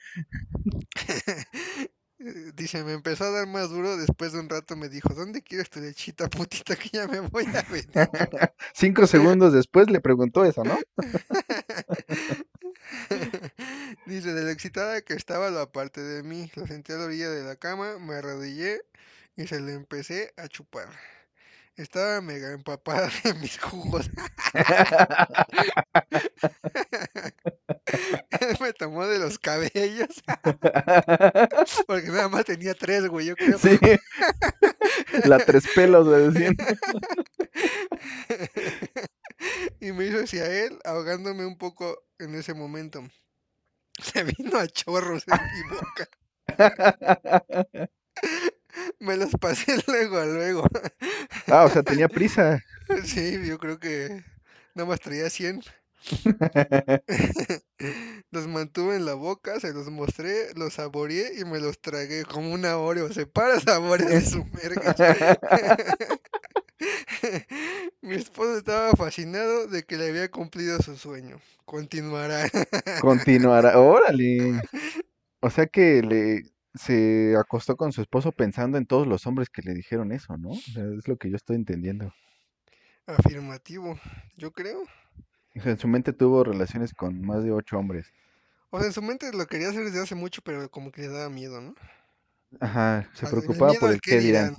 [2.19, 5.41] Eh, Dice, me empezó a dar más duro, después de un rato me dijo, ¿dónde
[5.41, 7.89] quieres tu lechita putita que ya me voy a venir?
[8.73, 10.77] Cinco segundos después le preguntó eso, ¿no?
[14.05, 17.29] Dice, de lo excitada que estaba lo aparte de mí, lo senté a la orilla
[17.29, 18.81] de la cama, me arrodillé
[19.35, 20.89] y se le empecé a chupar.
[21.77, 24.09] Estaba mega empapada de mis jugos.
[28.39, 30.23] Él me tomó de los cabellos,
[31.87, 33.59] porque nada más tenía tres, güey, yo creo.
[33.59, 33.77] Sí,
[35.25, 36.55] la tres pelos, le decían.
[39.81, 43.03] y me hizo hacia él, ahogándome un poco en ese momento.
[44.01, 46.07] Se vino a chorros en mi boca.
[48.99, 50.67] Me los pasé luego, luego.
[51.47, 52.61] Ah, o sea, tenía prisa.
[53.03, 54.23] Sí, yo creo que
[54.73, 55.61] nada más traía 100.
[58.31, 62.53] Los mantuve en la boca, se los mostré, los saboreé y me los tragué como
[62.53, 63.11] una Oreo.
[63.11, 64.45] Separa sabores de su.
[68.01, 71.39] Mi esposo estaba fascinado de que le había cumplido su sueño.
[71.65, 72.47] Continuará.
[73.01, 73.79] Continuará.
[73.79, 74.61] Órale.
[75.41, 76.43] O sea que le
[76.75, 80.51] se acostó con su esposo pensando en todos los hombres que le dijeron eso, ¿no?
[80.51, 82.13] O sea, es lo que yo estoy entendiendo.
[83.07, 83.99] Afirmativo,
[84.37, 84.83] yo creo.
[85.55, 88.13] O sea, en su mente tuvo relaciones con más de ocho hombres.
[88.69, 91.07] O sea, en su mente lo quería hacer desde hace mucho, pero como que le
[91.07, 91.73] daba miedo, ¿no?
[92.59, 94.55] Ajá, se El preocupaba por el qué dirán.
[94.55, 94.57] dirán.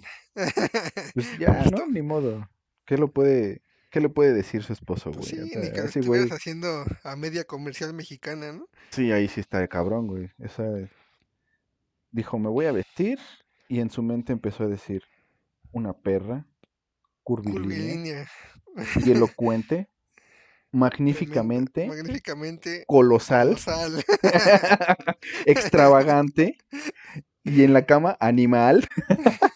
[1.14, 1.64] Pues ya.
[1.70, 1.86] ¿no?
[1.86, 2.48] Ni modo.
[2.84, 5.40] ¿Qué lo puede, qué le puede decir su esposo, Pues güey?
[5.40, 8.68] O sí, sea, ni que ese güey, haciendo a media comercial mexicana, ¿no?
[8.90, 10.30] sí, ahí sí está de cabrón, güey.
[10.38, 10.64] Esa
[12.16, 13.18] dijo, me voy a vestir
[13.68, 15.02] y en su mente empezó a decir,
[15.72, 16.46] una perra,
[17.24, 18.26] curvilínea,
[19.00, 19.88] y elocuente,
[20.72, 24.04] magníficamente, Magníficamente colosal, colosal.
[25.46, 26.58] extravagante,
[27.44, 28.86] y en la cama, animal.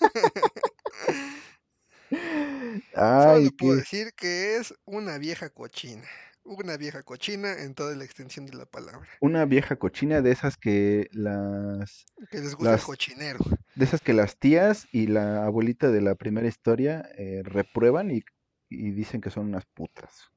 [3.16, 3.77] Solo Ay, puedo qué.
[3.77, 6.03] decir que es una vieja cochina.
[6.52, 9.08] Una vieja cochina en toda la extensión de la palabra.
[9.20, 13.38] Una vieja cochina de esas que las, Que les gusta el cochinero.
[13.76, 18.24] de esas que las tías y la abuelita de la primera historia eh, reprueban y,
[18.68, 20.32] y dicen que son unas putas.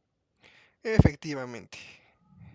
[0.83, 1.79] Efectivamente.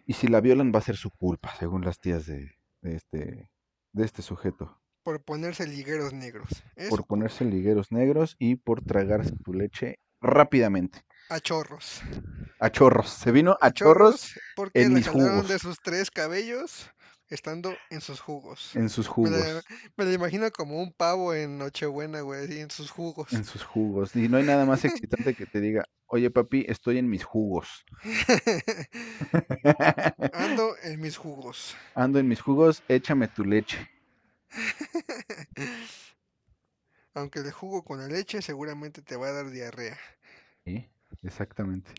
[0.06, 3.50] Y si la violan va a ser su culpa, según las tías de, de este,
[3.92, 4.80] de este sujeto.
[5.02, 6.62] Por ponerse ligueros negros.
[6.90, 11.02] Por ponerse ligueros negros y por tragarse tu leche rápidamente.
[11.28, 12.00] A chorros.
[12.58, 13.10] A chorros.
[13.10, 15.58] Se vino a A chorros chorros porque en la mis jalaron de jugos.
[15.58, 16.90] sus tres cabellos
[17.30, 18.74] estando en sus jugos.
[18.74, 19.64] En sus Me la, jugos.
[19.96, 23.32] me la imagino como un pavo en Nochebuena, güey, así en sus jugos.
[23.32, 24.16] En sus jugos.
[24.16, 27.84] Y no hay nada más excitante que te diga, oye papi, estoy en mis jugos.
[30.32, 31.76] Ando en mis jugos.
[31.94, 33.78] Ando en mis jugos, échame tu leche.
[37.14, 39.98] Aunque el jugo con la leche seguramente te va a dar diarrea.
[40.64, 40.88] Sí,
[41.22, 41.92] exactamente.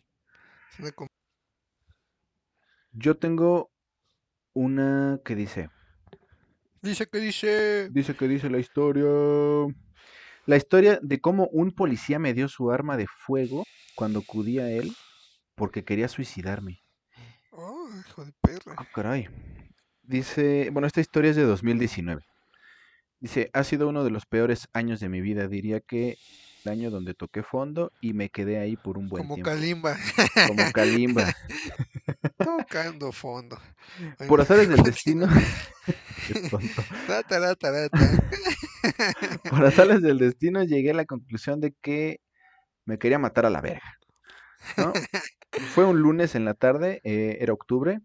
[2.92, 3.72] Yo tengo
[4.54, 5.70] una que dice,
[6.82, 7.90] Dice que dice.
[7.92, 9.06] dice que dice la historia.
[10.46, 13.64] La historia de cómo un policía me dio su arma de fuego
[13.96, 14.94] cuando acudí a él
[15.56, 16.82] porque quería suicidarme.
[17.52, 18.76] Oh, hijo de perra.
[18.78, 19.28] Ah, caray.
[20.04, 22.24] Dice, bueno, esta historia es de 2019.
[23.20, 25.48] Dice, ha sido uno de los peores años de mi vida.
[25.48, 26.18] Diría que
[26.63, 29.50] el año donde toqué fondo y me quedé ahí por un buen Como tiempo.
[29.50, 29.98] Kalimba.
[30.48, 31.24] Como Kalimba.
[32.38, 33.58] Tocando fondo.
[34.28, 35.28] Por azares del destino.
[39.50, 42.22] Por azares del destino llegué a la conclusión de que
[42.86, 43.98] me quería matar a la verga.
[44.78, 44.93] ¿no?
[45.74, 48.00] Fue un lunes en la tarde, eh, era octubre,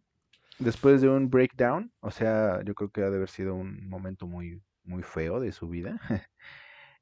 [0.58, 4.26] después de un breakdown, o sea, yo creo que ha de haber sido un momento
[4.26, 6.00] muy, muy feo de su vida.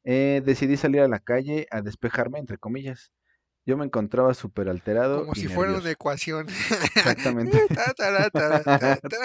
[0.05, 3.13] Eh, decidí salir a la calle a despejarme, entre comillas.
[3.65, 5.89] Yo me encontraba súper alterado Como y si fuera una nervioso.
[5.93, 6.49] ecuación.
[6.49, 7.59] Exactamente.
[7.69, 9.19] Ta, ta, ta, ta, ta, ta.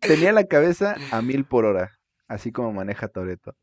[0.00, 1.98] Tenía la cabeza a mil por hora,
[2.28, 3.56] así como maneja Toreto.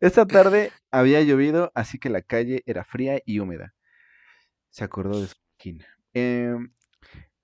[0.00, 3.74] Esta tarde había llovido, así que la calle era fría y húmeda.
[4.70, 5.86] Se acordó de su esquina.
[6.14, 6.72] Em,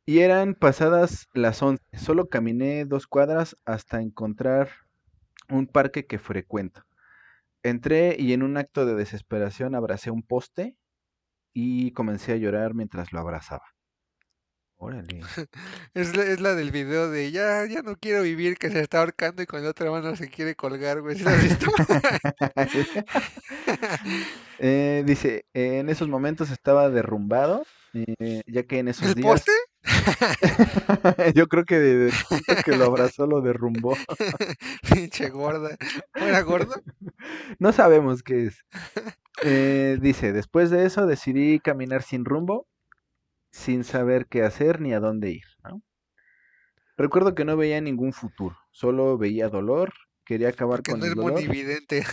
[0.09, 1.85] y eran pasadas las 11.
[1.93, 4.71] Solo caminé dos cuadras hasta encontrar
[5.51, 6.83] un parque que frecuento.
[7.63, 10.79] Entré y en un acto de desesperación abracé un poste
[11.53, 13.65] y comencé a llorar mientras lo abrazaba.
[14.79, 15.21] Órale.
[15.93, 19.01] Es la, es la del video de ya, ya no quiero vivir, que se está
[19.01, 21.19] ahorcando y con la otra mano se quiere colgar, güey.
[21.19, 21.67] ¿Sí lo has visto?
[24.61, 29.29] Eh, dice, "Eh, en esos momentos estaba derrumbado, eh, ya que en esos ¿El días,
[29.29, 29.53] poste?
[31.35, 32.13] yo creo que de,
[32.65, 33.97] que lo abrazó lo derrumbó.
[34.93, 35.77] Pinche gorda.
[36.15, 36.75] ¿No era gordo?
[37.59, 38.65] No sabemos qué es.
[39.43, 42.67] Eh, dice, después de eso decidí caminar sin rumbo,
[43.51, 45.83] sin saber qué hacer ni a dónde ir, ¿no?
[46.97, 49.93] Recuerdo que no veía ningún futuro, solo veía dolor,
[50.25, 51.33] quería acabar Porque con no el es dolor.
[51.33, 52.05] monividente.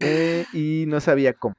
[0.00, 1.56] Eh, y no sabía cómo.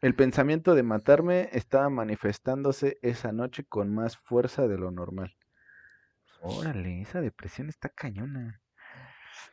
[0.00, 5.36] El pensamiento de matarme estaba manifestándose esa noche con más fuerza de lo normal.
[6.40, 8.62] Órale, esa depresión está cañona.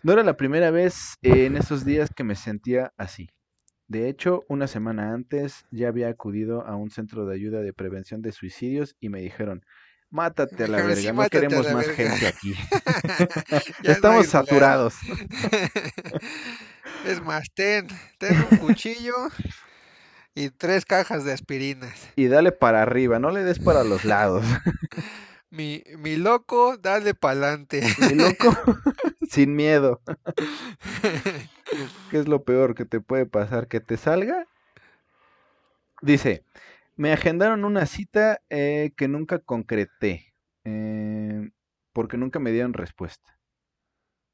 [0.03, 3.29] No era la primera vez en esos días que me sentía así.
[3.89, 8.21] De hecho, una semana antes ya había acudido a un centro de ayuda de prevención
[8.21, 9.65] de suicidios y me dijeron,
[10.09, 11.93] mátate a la sí, verga, no queremos más verga.
[11.93, 12.53] gente aquí.
[13.83, 14.95] No Estamos saturados.
[17.05, 19.13] Es más, ten, ten un cuchillo
[20.37, 22.07] y tres cajas de aspirinas.
[22.15, 24.45] Y dale para arriba, no le des para los lados.
[25.49, 27.81] Mi, mi loco, dale pa'lante.
[27.99, 28.53] Mi loco,
[29.29, 30.01] sin miedo.
[32.09, 33.67] ¿Qué es lo peor que te puede pasar?
[33.67, 34.45] ¿Que te salga?
[36.01, 36.43] Dice,
[36.95, 40.33] me agendaron una cita eh, que nunca concreté,
[40.65, 41.49] eh,
[41.93, 43.37] porque nunca me dieron respuesta.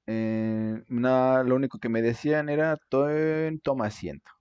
[0.07, 4.31] Eh, nada, lo único que me decían era, "Ten- toma asiento.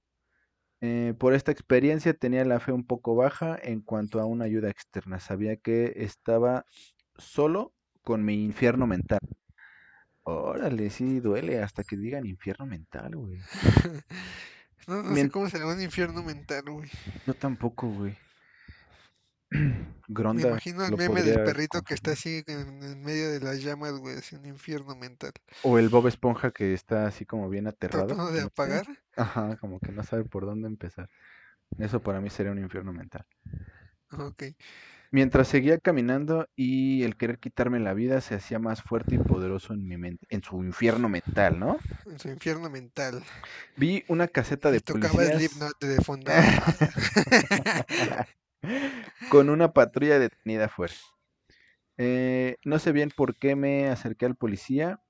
[0.85, 4.68] Eh, por esta experiencia tenía la fe un poco baja en cuanto a una ayuda
[4.68, 5.21] externa.
[5.21, 6.66] Sabía que estaba
[7.16, 9.21] solo con mi infierno mental.
[10.25, 13.38] Órale, sí duele hasta que digan infierno mental, güey.
[14.88, 16.90] No, no sé cómo se le va un infierno mental, güey.
[17.25, 18.16] Yo tampoco, güey.
[19.52, 23.62] Me Gronda imagino el meme del perrito que está así en, en medio de las
[23.62, 25.32] llamas, güey, así un infierno mental.
[25.62, 28.08] O el Bob Esponja que está así como bien aterrado.
[28.08, 28.86] Tratando de apagar.
[29.16, 31.08] ajá, como que no sabe por dónde empezar.
[31.78, 33.24] Eso para mí sería un infierno mental.
[34.18, 34.44] Ok.
[35.10, 39.74] Mientras seguía caminando y el querer quitarme la vida se hacía más fuerte y poderoso
[39.74, 41.78] en mi mente, en su infierno mental, ¿no?
[42.06, 43.22] En su infierno mental.
[43.76, 46.32] Vi una caseta Y de tocaba policías Slipknot de fondo.
[49.31, 50.94] con una patrulla detenida afuera.
[51.98, 55.01] Eh, no sé bien por qué me acerqué al policía.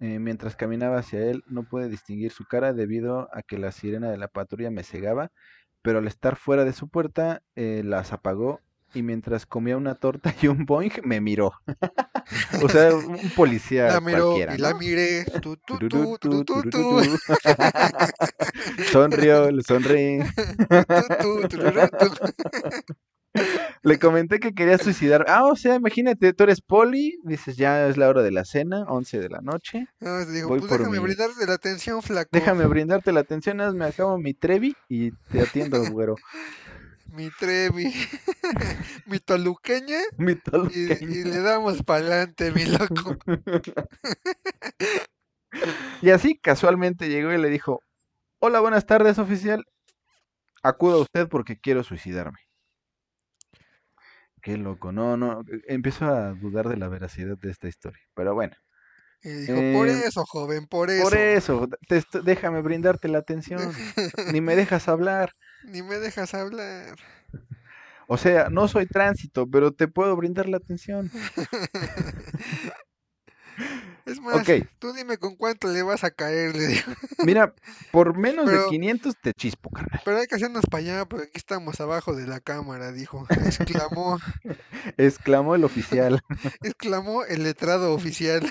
[0.00, 4.10] Eh, mientras caminaba hacia él, no pude distinguir su cara debido a que la sirena
[4.10, 5.30] de la patrulla me cegaba,
[5.82, 8.60] pero al estar fuera de su puerta, eh, las apagó
[8.94, 11.52] y mientras comía una torta y un boing, me miró.
[12.62, 14.78] O sea, un policía La miró cualquiera, y la ¿no?
[14.78, 15.24] miré.
[15.42, 15.78] Tu, tu,
[16.70, 17.00] tu.
[18.92, 20.20] Sonrió, le sonreí.
[23.82, 25.24] Le comenté que quería suicidar.
[25.28, 28.84] Ah, o sea, imagínate, tú eres poli, dices, ya es la hora de la cena,
[28.88, 29.86] 11 de la noche.
[30.00, 32.30] No, dijo, Voy pues por déjame mi- brindarte la atención, flaco.
[32.32, 36.14] Déjame brindarte la atención, hazme acabo mi trevi y te atiendo, güero.
[37.14, 37.86] Mi Trevi.
[39.06, 40.00] mi toluqueña.
[40.18, 40.34] Mi
[40.66, 41.18] Y, toluqueño.
[41.20, 43.16] y le damos pa'lante, mi loco.
[46.00, 47.80] Y así casualmente llegó y le dijo,
[48.40, 49.64] hola, buenas tardes, oficial.
[50.64, 52.38] Acuda usted porque quiero suicidarme.
[54.42, 58.00] Qué loco, no, no, empiezo a dudar de la veracidad de esta historia.
[58.14, 58.54] Pero bueno,
[59.22, 61.04] Y dijo, por Eh, eso, joven, por eso.
[61.04, 63.72] por eso, te déjame brindarte la atención.
[64.32, 65.32] Ni me dejas hablar.
[65.64, 66.96] Ni me dejas hablar.
[68.06, 71.10] O sea, no soy tránsito, pero te puedo brindar la atención.
[74.04, 76.92] Es más, Ok, tú dime con cuánto le vas a caer, le dijo.
[77.24, 77.54] mira,
[77.92, 80.00] por menos de Pero- 500 te chispo, carnal.
[80.04, 83.26] Pero hay que hacernos para allá, porque aquí estamos abajo de la cámara, dijo.
[83.30, 84.18] Exclamó,
[84.98, 86.20] Exclamó el oficial.
[86.62, 88.46] exclamó el letrado oficial.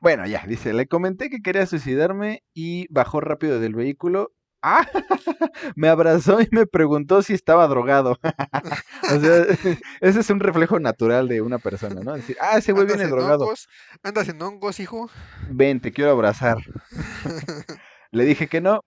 [0.00, 4.32] Bueno, ya, dice, le comenté que quería suicidarme y bajó rápido del vehículo.
[4.62, 4.86] ¡Ah!
[5.76, 8.18] Me abrazó y me preguntó si estaba drogado.
[9.02, 9.44] o sea,
[10.00, 12.14] ese es un reflejo natural de una persona, ¿no?
[12.14, 13.44] Decir, ah, ese güey viene en drogado.
[13.44, 13.68] hongos,
[14.02, 15.10] andas en hongos, hijo.
[15.50, 16.58] Ven, te quiero abrazar.
[18.12, 18.84] Le dije que no,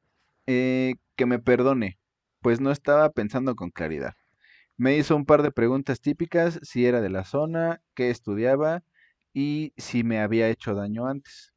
[0.47, 1.99] eh, que me perdone,
[2.41, 4.13] pues no estaba pensando con claridad.
[4.77, 8.83] Me hizo un par de preguntas típicas, si era de la zona, qué estudiaba
[9.33, 11.53] y si me había hecho daño antes.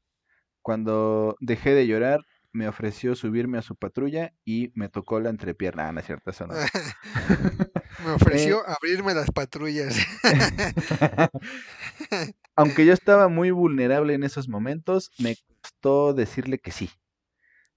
[0.62, 2.20] Cuando dejé de llorar,
[2.58, 5.88] me ofreció subirme a su patrulla y me tocó la entrepierna.
[5.88, 6.54] Ah, no es cierto, eso no.
[8.04, 9.96] Me ofreció abrirme las patrullas.
[12.56, 16.90] Aunque yo estaba muy vulnerable en esos momentos, me costó decirle que sí.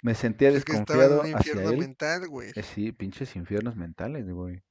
[0.02, 1.78] Me sentía Es que estaba en desconfiado un hacia infierno él.
[1.78, 2.52] mental, güey.
[2.56, 4.64] Eh, sí, pinches infiernos mentales, güey.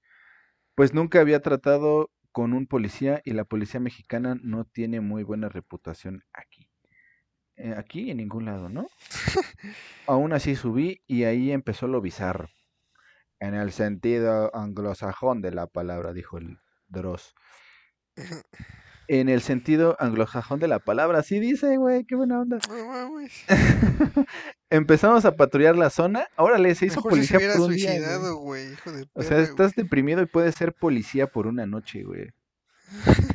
[0.74, 5.48] Pues nunca había tratado con un policía y la policía mexicana no tiene muy buena
[5.48, 6.69] reputación aquí.
[7.62, 8.88] Eh, aquí en ningún lado, ¿no?
[10.06, 12.48] Aún así subí y ahí empezó lo bizarro.
[13.38, 17.34] En el sentido anglosajón de la palabra, dijo el Dross.
[19.08, 22.58] En el sentido anglosajón de la palabra, sí dice, güey, qué buena onda.
[24.70, 26.28] Empezamos a patrullar la zona.
[26.36, 28.72] Órale, se hizo Mejor se policía hubiera por un día, güey.
[28.72, 32.30] Hijo de O sea, perra, estás deprimido y puedes ser policía por una noche, güey.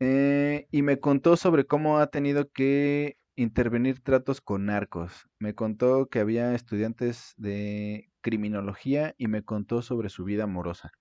[0.00, 5.28] Eh, y me contó sobre cómo ha tenido que intervenir tratos con narcos.
[5.38, 10.92] Me contó que había estudiantes de criminología y me contó sobre su vida amorosa.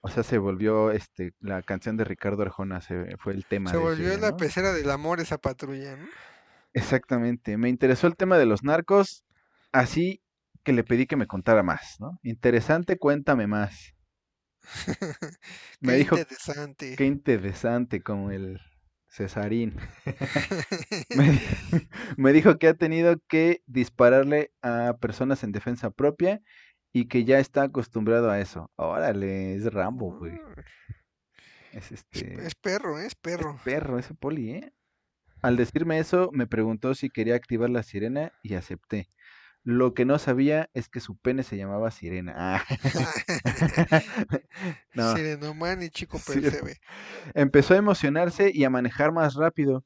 [0.00, 3.76] O sea, se volvió este la canción de Ricardo Arjona, se, fue el tema Se
[3.76, 4.36] de volvió ese, la ¿no?
[4.36, 6.08] pecera del amor esa patrulla, ¿no?
[6.72, 7.56] Exactamente.
[7.56, 9.24] Me interesó el tema de los narcos,
[9.72, 10.22] así
[10.64, 12.18] que le pedí que me contara más, ¿no?
[12.22, 13.95] Interesante, cuéntame más.
[15.80, 16.96] Me Qué dijo, interesante.
[16.96, 18.60] qué interesante, como el
[19.08, 19.76] Cesarín.
[21.12, 21.40] Me, di-
[22.18, 26.42] me dijo que ha tenido que dispararle a personas en defensa propia
[26.92, 28.70] y que ya está acostumbrado a eso.
[28.76, 30.42] Órale, es Rambo, güey.
[31.70, 33.60] Es Es, este es perro, es es perro.
[33.62, 34.72] perro, ese poli, ¿eh?
[35.42, 39.10] Al decirme eso, me preguntó si quería activar la sirena y acepté.
[39.66, 42.34] Lo que no sabía es que su pene se llamaba Sirena.
[42.36, 42.64] Ah.
[44.94, 46.40] No, Sirenoman y Chico Sí.
[46.40, 46.76] Percebe.
[47.34, 49.84] empezó a emocionarse y a manejar más rápido.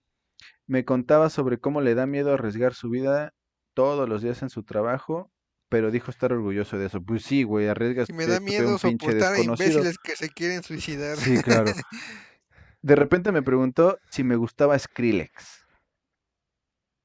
[0.66, 3.32] Me contaba sobre cómo le da miedo arriesgar su vida
[3.72, 5.32] todos los días en su trabajo,
[5.70, 7.00] pero dijo estar orgulloso de eso.
[7.02, 11.16] Pues sí, güey, arriesgas Y me da miedo soportar a imbéciles que se quieren suicidar.
[11.16, 11.72] Sí, claro.
[12.82, 15.59] De repente me preguntó si me gustaba Skrillex.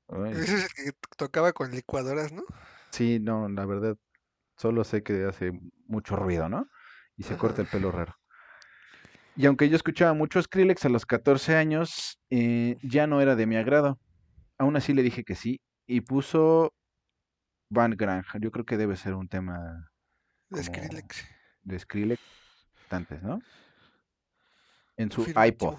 [0.09, 2.43] Ay, Ese es el que tocaba con licuadoras, ¿no?
[2.91, 3.97] sí, no, la verdad,
[4.57, 5.51] Solo sé que hace
[5.87, 6.67] mucho ruido, ¿no?
[7.17, 8.15] Y se corta el pelo raro.
[9.35, 13.45] Y aunque yo escuchaba mucho Skrillex a los 14 años, eh, ya no era de
[13.45, 13.99] mi agrado.
[14.57, 15.59] Aún así le dije que sí.
[15.87, 16.73] Y puso
[17.69, 18.39] Van Granja.
[18.39, 19.91] Yo creo que debe ser un tema
[20.49, 21.25] De Skrillex.
[21.63, 22.21] de Skrillex
[22.89, 23.41] antes, ¿no?
[24.95, 25.75] En su iPod,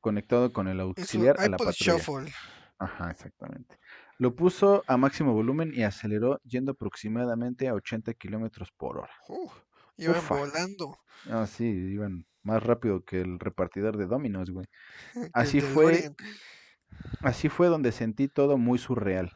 [0.00, 1.98] conectado con el auxiliar a la iPod patrulla.
[1.98, 2.32] Shuffle.
[2.78, 3.76] Ajá, exactamente.
[4.18, 9.10] Lo puso a máximo volumen y aceleró yendo aproximadamente a 80 kilómetros por hora.
[9.28, 9.52] Uf,
[9.96, 10.36] iban Ufa.
[10.36, 10.96] volando.
[11.30, 14.66] Ah, sí, iban más rápido que el repartidor de Dominos, güey.
[15.34, 16.10] Así fue,
[17.22, 19.32] así fue donde sentí todo muy surreal.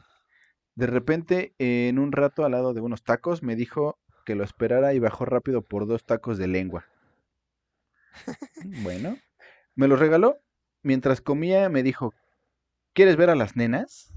[0.75, 4.93] De repente, en un rato al lado de unos tacos, me dijo que lo esperara
[4.93, 6.85] y bajó rápido por dos tacos de lengua.
[8.63, 9.17] Bueno,
[9.75, 10.39] me los regaló.
[10.83, 12.13] Mientras comía, me dijo,
[12.93, 14.13] ¿quieres ver a las nenas?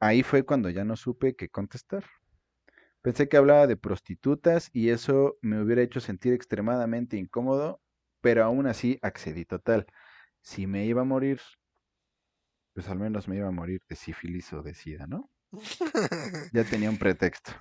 [0.00, 2.04] Ahí fue cuando ya no supe qué contestar.
[3.02, 7.80] Pensé que hablaba de prostitutas y eso me hubiera hecho sentir extremadamente incómodo,
[8.20, 9.86] pero aún así accedí total.
[10.40, 11.40] Si me iba a morir,
[12.74, 15.30] pues al menos me iba a morir de sífilis o de sida, ¿no?
[16.52, 17.52] Ya tenía un pretexto.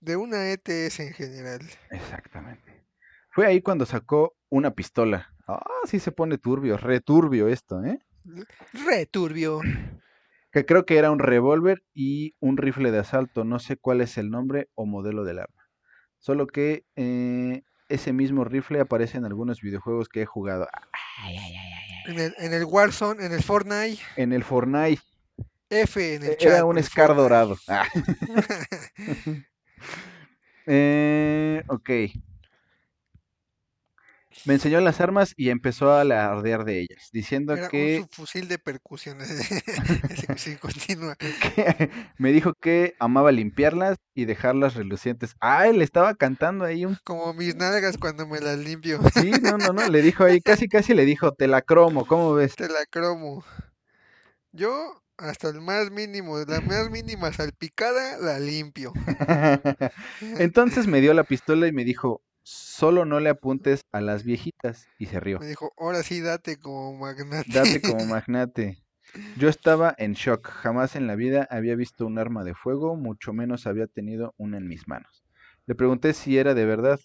[0.00, 1.60] De una ETS en general.
[1.90, 2.86] Exactamente.
[3.30, 5.34] Fue ahí cuando sacó una pistola.
[5.46, 7.98] Ah, sí se pone turbio, re turbio esto, ¿eh?
[8.72, 9.60] Returbio.
[10.52, 13.44] Que creo que era un revólver y un rifle de asalto.
[13.44, 15.68] No sé cuál es el nombre o modelo del arma.
[16.18, 20.66] Solo que eh, ese mismo rifle aparece en algunos videojuegos que he jugado.
[21.22, 22.12] Ay, ay, ay, ay, ay.
[22.12, 24.02] En el, en el Warzone, en el Fortnite.
[24.16, 25.02] En el Fortnite
[25.70, 26.52] F en el e- chat.
[26.52, 27.56] era un Scar dorado.
[27.68, 27.86] Ah.
[30.70, 31.90] Eh, ok.
[34.44, 38.48] Me enseñó las armas y empezó a alardear de ellas, diciendo Era un que, subfusil
[38.48, 39.20] de percusión.
[39.20, 39.62] Ese
[40.28, 41.16] que sí continúa.
[41.18, 45.34] que- me dijo que amaba limpiarlas y dejarlas relucientes.
[45.40, 49.00] Ah, le estaba cantando ahí un Como mis nalgas cuando me las limpio.
[49.12, 52.34] Sí, no, no, no, le dijo ahí, casi, casi le dijo, te la cromo, ¿cómo
[52.34, 52.54] ves?
[52.56, 53.42] Te la cromo.
[54.52, 58.92] Yo, hasta el más mínimo, la más mínima salpicada, la limpio.
[60.38, 64.88] Entonces me dio la pistola y me dijo, solo no le apuntes a las viejitas.
[64.98, 65.38] Y se rió.
[65.38, 67.52] Me dijo, ahora sí date como magnate.
[67.52, 68.82] Date como magnate.
[69.36, 70.48] Yo estaba en shock.
[70.48, 74.56] Jamás en la vida había visto un arma de fuego, mucho menos había tenido una
[74.56, 75.24] en mis manos.
[75.66, 77.00] Le pregunté si era de verdad.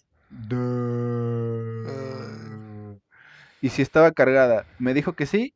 [3.60, 4.66] Y si estaba cargada.
[4.78, 5.54] Me dijo que sí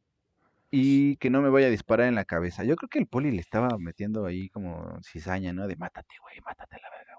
[0.71, 2.65] y que no me vaya a disparar en la cabeza.
[2.65, 5.67] Yo creo que el poli le estaba metiendo ahí como cizaña, ¿no?
[5.67, 7.18] De mátate, güey, mátate a la verga,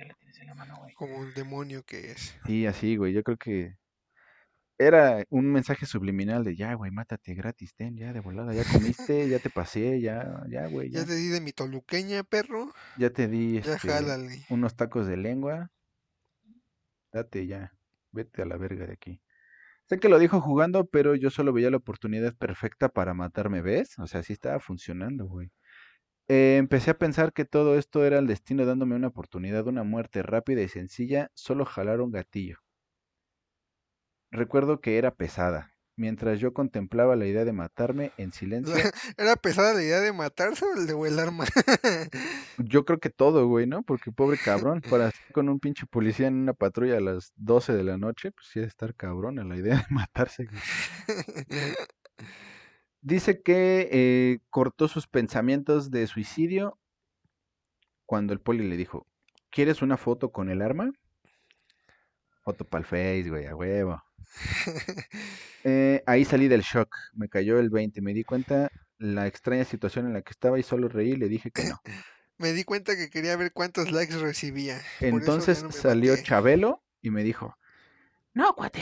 [0.00, 0.94] ya la tienes en la mano, güey.
[0.94, 2.34] Como el demonio que es.
[2.46, 3.76] Sí, así, güey, yo creo que
[4.78, 9.28] era un mensaje subliminal de ya, güey, mátate gratis, ten, ya de volada, ya comiste,
[9.28, 11.06] ya te pasé, ya, ya, güey, Ya ya.
[11.06, 12.72] te di de mi toluqueña, perro.
[12.98, 14.46] Ya te di Ya este, jálale.
[14.48, 15.70] unos tacos de lengua.
[17.12, 17.72] Date ya,
[18.12, 19.20] vete a la verga de aquí.
[19.86, 23.98] Sé que lo dijo jugando, pero yo solo veía la oportunidad perfecta para matarme, ¿ves?
[23.98, 25.50] O sea, sí estaba funcionando, güey.
[26.32, 30.22] Eh, empecé a pensar que todo esto era el destino dándome una oportunidad, una muerte
[30.22, 32.58] rápida y sencilla, solo jalar un gatillo.
[34.30, 35.74] Recuerdo que era pesada.
[35.96, 38.72] Mientras yo contemplaba la idea de matarme en silencio,
[39.16, 41.46] ¿Era pesada la idea de matarse o el de el arma?
[42.58, 43.82] yo creo que todo, güey, ¿no?
[43.82, 47.72] Porque pobre cabrón, para estar con un pinche policía en una patrulla a las 12
[47.72, 50.44] de la noche, pues sí, es estar cabrón la idea de matarse.
[50.46, 50.62] güey.
[53.02, 56.78] Dice que eh, cortó sus pensamientos de suicidio
[58.04, 59.06] cuando el poli le dijo,
[59.50, 60.90] ¿quieres una foto con el arma?
[62.42, 64.02] Foto para el Face, güey, a huevo.
[65.62, 70.06] Eh, ahí salí del shock, me cayó el 20, me di cuenta la extraña situación
[70.06, 71.78] en la que estaba y solo reí y le dije que no.
[72.38, 74.80] Me di cuenta que quería ver cuántos likes recibía.
[75.00, 76.22] Entonces no salió maté.
[76.22, 77.54] Chabelo y me dijo,
[78.34, 78.80] no, cuate,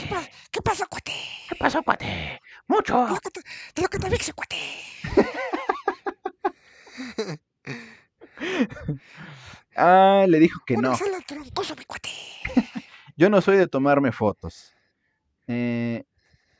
[0.50, 1.12] ¿Qué pasa, cuate?
[1.48, 2.40] ¿qué pasó, cuate?
[2.66, 3.04] Mucho.
[3.06, 3.40] De lo que te,
[3.74, 4.56] de lo que te cuate.
[9.76, 10.96] Ah, le dijo que Una no.
[10.96, 12.10] sala troncoso, mi cuate.
[13.16, 14.74] Yo no soy de tomarme fotos.
[15.46, 16.04] Eh,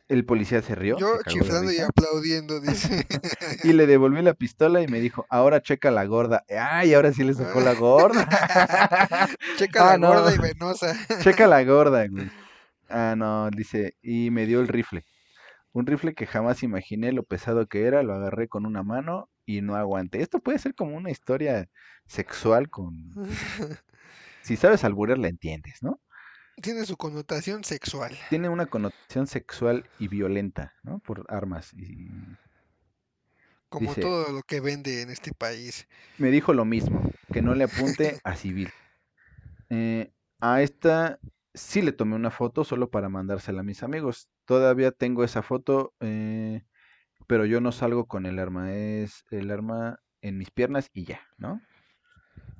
[0.08, 3.06] el policía se rió, Yo se chiflando y aplaudiendo, dice.
[3.64, 6.44] y le devolví la pistola y me dijo, ahora checa la gorda.
[6.48, 8.26] Ay, ahora sí le sacó la gorda.
[9.56, 10.08] Checa Ah, la no.
[10.08, 10.96] gorda y venosa.
[11.22, 12.30] checa la gorda, güey.
[12.88, 15.04] Ah, no, dice, y me dio el rifle.
[15.72, 19.60] Un rifle que jamás imaginé lo pesado que era, lo agarré con una mano y
[19.60, 20.22] no aguanté.
[20.22, 21.68] Esto puede ser como una historia
[22.06, 23.10] sexual con...
[24.42, 26.00] Si sabes alburear, la entiendes, ¿no?
[26.62, 28.16] Tiene su connotación sexual.
[28.30, 31.00] Tiene una connotación sexual y violenta, ¿no?
[31.00, 31.72] Por armas.
[31.74, 32.08] Y
[33.68, 35.86] Como Dice- todo lo que vende en este país.
[36.16, 37.02] me dijo lo mismo.
[37.32, 38.70] que no le apunte a civil.
[39.68, 40.10] Eh,
[40.40, 41.18] a esta
[41.58, 44.28] sí le tomé una foto solo para mandársela a mis amigos.
[44.44, 46.62] Todavía tengo esa foto, eh,
[47.26, 48.72] pero yo no salgo con el arma.
[48.74, 51.60] Es el arma en mis piernas y ya, ¿no?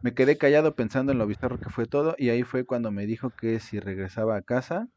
[0.03, 3.07] Me quedé callado pensando en lo bizarro que fue todo y ahí fue cuando me
[3.07, 4.89] dijo que si regresaba a casa.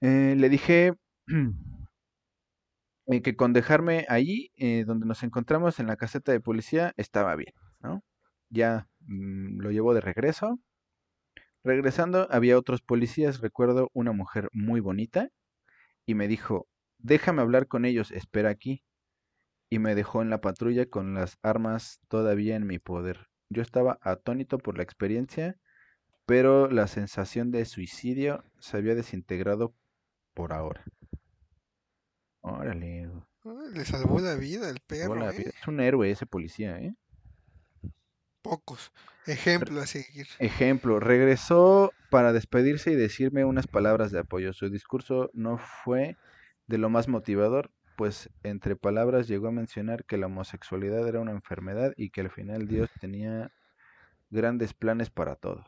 [0.00, 0.94] Eh, le dije
[3.06, 4.52] eh, que con dejarme allí,
[4.86, 8.02] donde nos encontramos en la caseta de policía, estaba bien, ¿no?
[8.50, 10.60] Ya mm, lo llevó de regreso.
[11.66, 15.30] Regresando, había otros policías, recuerdo una mujer muy bonita,
[16.06, 18.84] y me dijo, déjame hablar con ellos, espera aquí.
[19.68, 23.26] Y me dejó en la patrulla con las armas todavía en mi poder.
[23.48, 25.56] Yo estaba atónito por la experiencia,
[26.24, 29.74] pero la sensación de suicidio se había desintegrado
[30.34, 30.84] por ahora.
[32.42, 33.10] Órale,
[33.72, 35.38] le salvó la vida el perro, la ¿eh?
[35.38, 35.50] vida.
[35.50, 36.94] Es un héroe ese policía, ¿eh?
[38.48, 38.92] Pocos.
[39.26, 40.28] Ejemplo a seguir.
[40.38, 44.52] Ejemplo, regresó para despedirse y decirme unas palabras de apoyo.
[44.52, 46.16] Su discurso no fue
[46.68, 51.32] de lo más motivador, pues entre palabras llegó a mencionar que la homosexualidad era una
[51.32, 53.50] enfermedad y que al final Dios tenía
[54.30, 55.64] grandes planes para todo.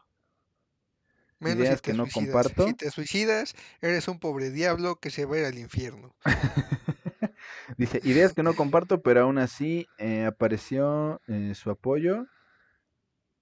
[1.41, 2.47] Menos Ideas que no suicidas.
[2.47, 2.77] Si comparto.
[2.77, 6.15] te suicidas, eres un pobre diablo que se va a ir al infierno.
[7.77, 12.27] Dice, ideas que no comparto, pero aún así eh, apareció eh, su apoyo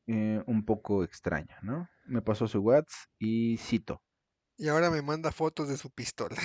[0.07, 1.89] eh, un poco extraño, ¿no?
[2.07, 4.03] Me pasó su WhatsApp y cito.
[4.59, 6.37] Y ahora me manda fotos de su pistola.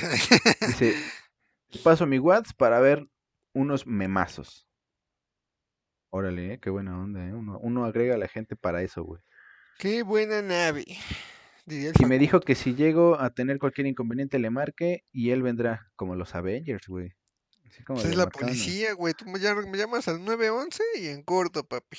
[0.65, 0.93] Dice,
[1.71, 3.07] "Te paso mi WhatsApp para ver
[3.53, 4.67] unos memazos.
[6.09, 7.33] Órale, eh, qué buena onda, ¿eh?
[7.33, 9.21] Uno, uno agrega a la gente para eso, güey.
[9.77, 10.85] Qué buena nave.
[11.65, 15.41] Diría Y me dijo que si llego a tener cualquier inconveniente le marque y él
[15.41, 17.13] vendrá, como los Avengers, güey.
[17.65, 19.13] Así como Pues es la policía, güey.
[19.13, 21.97] Tú me llamas al 911 y en corto, papi.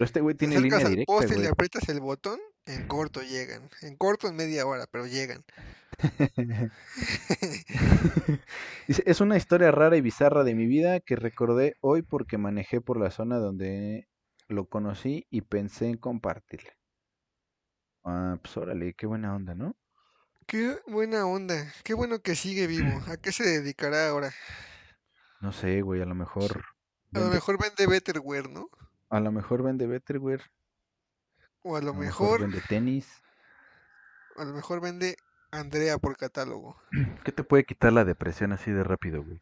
[0.00, 3.68] Pero este güey tiene línea al directa, poste le aprietas el botón, en corto llegan.
[3.82, 5.44] En corto en media hora, pero llegan.
[8.88, 12.98] Es una historia rara y bizarra de mi vida que recordé hoy porque manejé por
[12.98, 14.08] la zona donde
[14.48, 16.72] lo conocí y pensé en compartirle.
[18.02, 19.76] Ah, pues órale, qué buena onda, ¿no?
[20.46, 21.74] Qué buena onda.
[21.84, 23.02] Qué bueno que sigue vivo.
[23.06, 24.32] ¿A qué se dedicará ahora?
[25.42, 26.64] No sé, güey, a lo mejor
[27.12, 28.70] A lo mejor vende Betterware, ¿no?
[29.10, 30.42] A lo mejor vende Betterware,
[31.62, 33.22] O a lo a lo mejor mejor, vende tenis.
[34.36, 35.16] a lo mejor vende
[35.52, 36.76] Andrea por catálogo.
[37.24, 39.40] ¿Qué te puede quitar la depresión así de rápido, güey?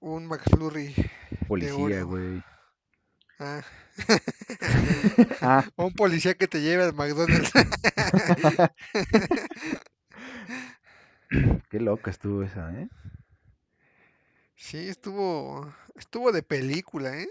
[0.00, 0.94] Un McFlurry
[1.48, 2.42] Policía, güey.
[3.38, 3.62] Ah.
[5.42, 7.50] Ah, un policía que te lleve al McDonald's.
[11.70, 12.88] qué loca estuvo esa, ¿eh?
[14.60, 17.28] Sí, estuvo, estuvo de película, ¿eh?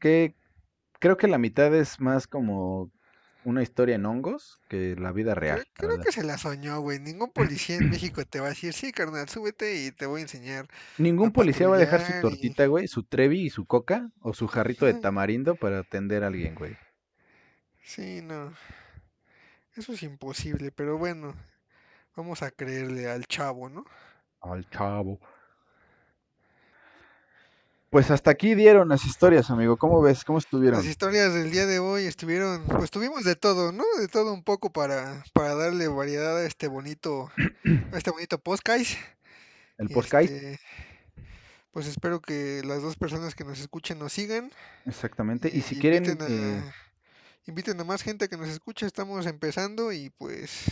[0.00, 0.34] Que
[1.00, 2.90] creo que la mitad es más como
[3.44, 6.98] una historia en hongos que la vida real, creo que se la soñó, güey.
[6.98, 10.22] Ningún policía en México te va a decir, sí, carnal, súbete y te voy a
[10.22, 14.10] enseñar a Ningún policía va a dejar su tortita, güey, su trevi y su coca
[14.22, 16.78] o su jarrito de tamarindo para atender a alguien, güey.
[17.82, 18.52] Sí, no.
[19.74, 21.34] Eso es imposible, pero bueno,
[22.16, 23.84] vamos a creerle al chavo, ¿no?
[24.40, 25.18] Al chavo.
[27.92, 29.76] Pues hasta aquí dieron las historias, amigo.
[29.76, 30.24] ¿Cómo ves?
[30.24, 30.82] ¿Cómo Las estuvieron?
[30.82, 33.84] historias del día de hoy estuvieron, pues tuvimos de todo, ¿no?
[34.00, 37.30] De todo un poco para, para darle variedad a este bonito,
[37.92, 38.92] a este bonito podcast.
[39.76, 40.58] El Y podcast, este,
[41.70, 44.50] pues espero que las dos personas que nos escuchen nos sigan
[44.86, 45.50] exactamente.
[45.52, 46.74] Y si quieren, inviten eh, a,
[47.44, 48.86] inviten a más gente que nos escuche.
[48.86, 50.64] Estamos empezando y pues,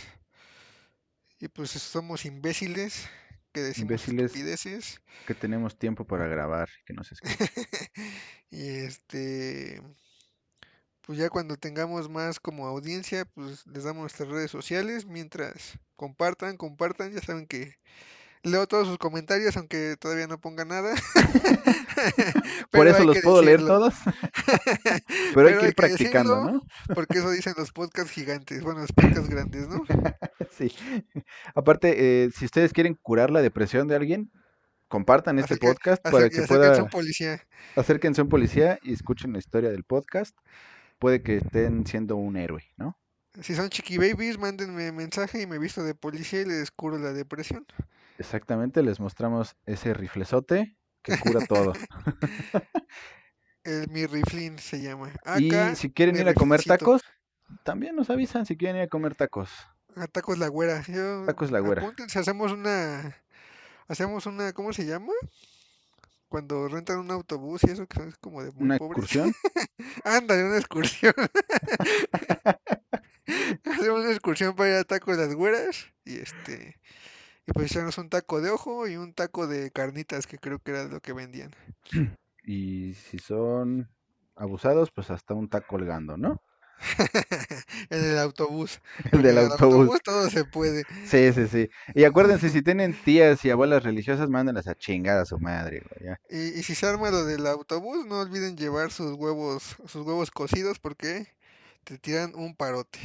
[1.39, 3.07] y pues somos imbéciles
[3.51, 5.01] que decimos imbéciles, estupideces.
[5.25, 7.47] que tenemos tiempo para grabar, que nos escuchen.
[8.53, 9.81] Y este,
[11.01, 15.05] pues ya cuando tengamos más como audiencia, pues les damos nuestras redes sociales.
[15.05, 17.75] Mientras compartan, compartan, ya saben que
[18.43, 20.93] leo todos sus comentarios, aunque todavía no ponga nada.
[22.71, 23.93] Por eso los puedo leer todos,
[25.35, 26.51] pero hay que hay ir que practicando, decirlo
[26.87, 26.95] ¿no?
[26.95, 29.83] porque eso dicen los podcasts gigantes, bueno, los podcasts grandes, ¿no?
[30.57, 30.73] Sí.
[31.55, 34.31] Aparte, eh, si ustedes quieren curar la depresión de alguien,
[34.87, 37.41] compartan este Acerca, podcast para que acérquense a un pueda policía.
[37.75, 40.37] acérquense a un policía y escuchen la historia del podcast.
[40.99, 42.97] Puede que estén siendo un héroe, ¿no?
[43.39, 47.13] Si son chiqui babies, mándenme mensaje y me visto de policía y les curo la
[47.13, 47.65] depresión.
[48.17, 51.73] Exactamente, les mostramos ese riflezote que cura todo.
[53.63, 55.11] El mi riflín se llama.
[55.39, 57.01] Y si quieren ir a comer tacos,
[57.63, 59.49] también nos avisan si quieren ir a comer tacos.
[59.95, 60.83] A Tacos La Güera.
[60.87, 61.81] Yo, Tacos la güera.
[61.81, 63.15] apúntense, hacemos una,
[63.87, 65.11] hacemos una, ¿cómo se llama?
[66.31, 69.03] cuando rentan un autobús y eso que es como de muy ¿Una pobres.
[69.03, 69.33] excursión?
[70.05, 71.13] Ándale, una excursión.
[73.65, 76.75] Hacemos una excursión para ir a Taco de las Güeras y este
[77.47, 80.71] y pues echarnos un taco de ojo y un taco de carnitas que creo que
[80.71, 81.51] era lo que vendían.
[82.43, 83.87] Y si son
[84.35, 86.41] abusados, pues hasta un taco colgando, ¿no?
[87.91, 88.81] en el autobús.
[89.11, 90.01] El del en el autobús.
[90.03, 90.83] todo se puede.
[91.05, 91.69] Sí, sí, sí.
[91.93, 96.15] Y acuérdense, si tienen tías y abuelas religiosas, mándenlas a chingar a su madre, güey.
[96.31, 100.31] Y, y si se arma lo del autobús, no olviden llevar sus huevos, sus huevos
[100.31, 101.27] cocidos porque
[101.83, 102.99] te tiran un parote.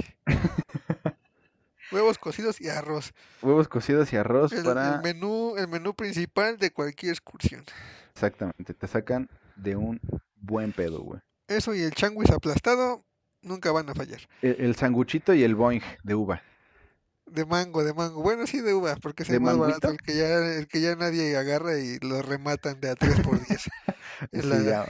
[1.92, 3.12] Huevos cocidos y arroz.
[3.42, 5.00] Huevos cocidos y arroz El, el para...
[5.02, 7.64] menú, el menú principal de cualquier excursión.
[8.12, 10.00] Exactamente, te sacan de un
[10.36, 11.20] buen pedo, güey.
[11.48, 13.04] Eso y el changuis aplastado
[13.42, 14.20] nunca van a fallar.
[14.42, 16.42] El, el sanguchito y el boing de uva.
[17.26, 18.20] De mango, de mango.
[18.22, 19.90] Bueno, sí de uva, porque es ¿De el más barato, manguito?
[19.90, 23.38] el que ya, el que ya nadie agarra y lo rematan de a 3 por
[23.46, 23.60] 10.
[24.32, 24.86] En, Sí, la, ya.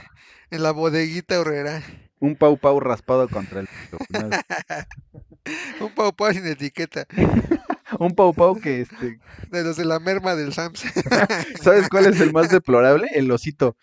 [0.51, 1.83] en la bodeguita horrera.
[2.19, 3.67] Un pau pau raspado contra el...
[5.79, 7.05] Un pau pau sin etiqueta.
[7.99, 9.19] Un pau pau que, este...
[9.49, 10.83] De los de la merma del Sams.
[11.61, 13.07] ¿Sabes cuál es el más deplorable?
[13.13, 13.77] El osito.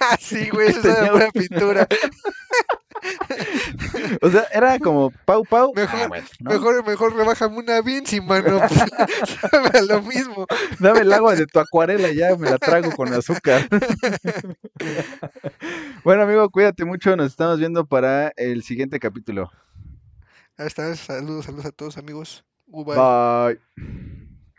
[0.00, 1.86] ah, sí, güey, esa es un- buena pintura.
[4.20, 5.72] O sea, era como pau pau.
[5.74, 6.50] Mejor- Ah, bueno, ¿no?
[6.52, 8.60] Mejor, mejor rebájame una Vinci, mano.
[9.74, 10.46] A lo mismo.
[10.78, 13.68] Dame el agua de tu acuarela, ya me la trago con azúcar.
[16.04, 17.16] bueno, amigo, cuídate mucho.
[17.16, 19.50] Nos estamos viendo para el siguiente capítulo.
[20.58, 22.44] Está, saludos, saludos a todos amigos.
[22.66, 23.58] Bye.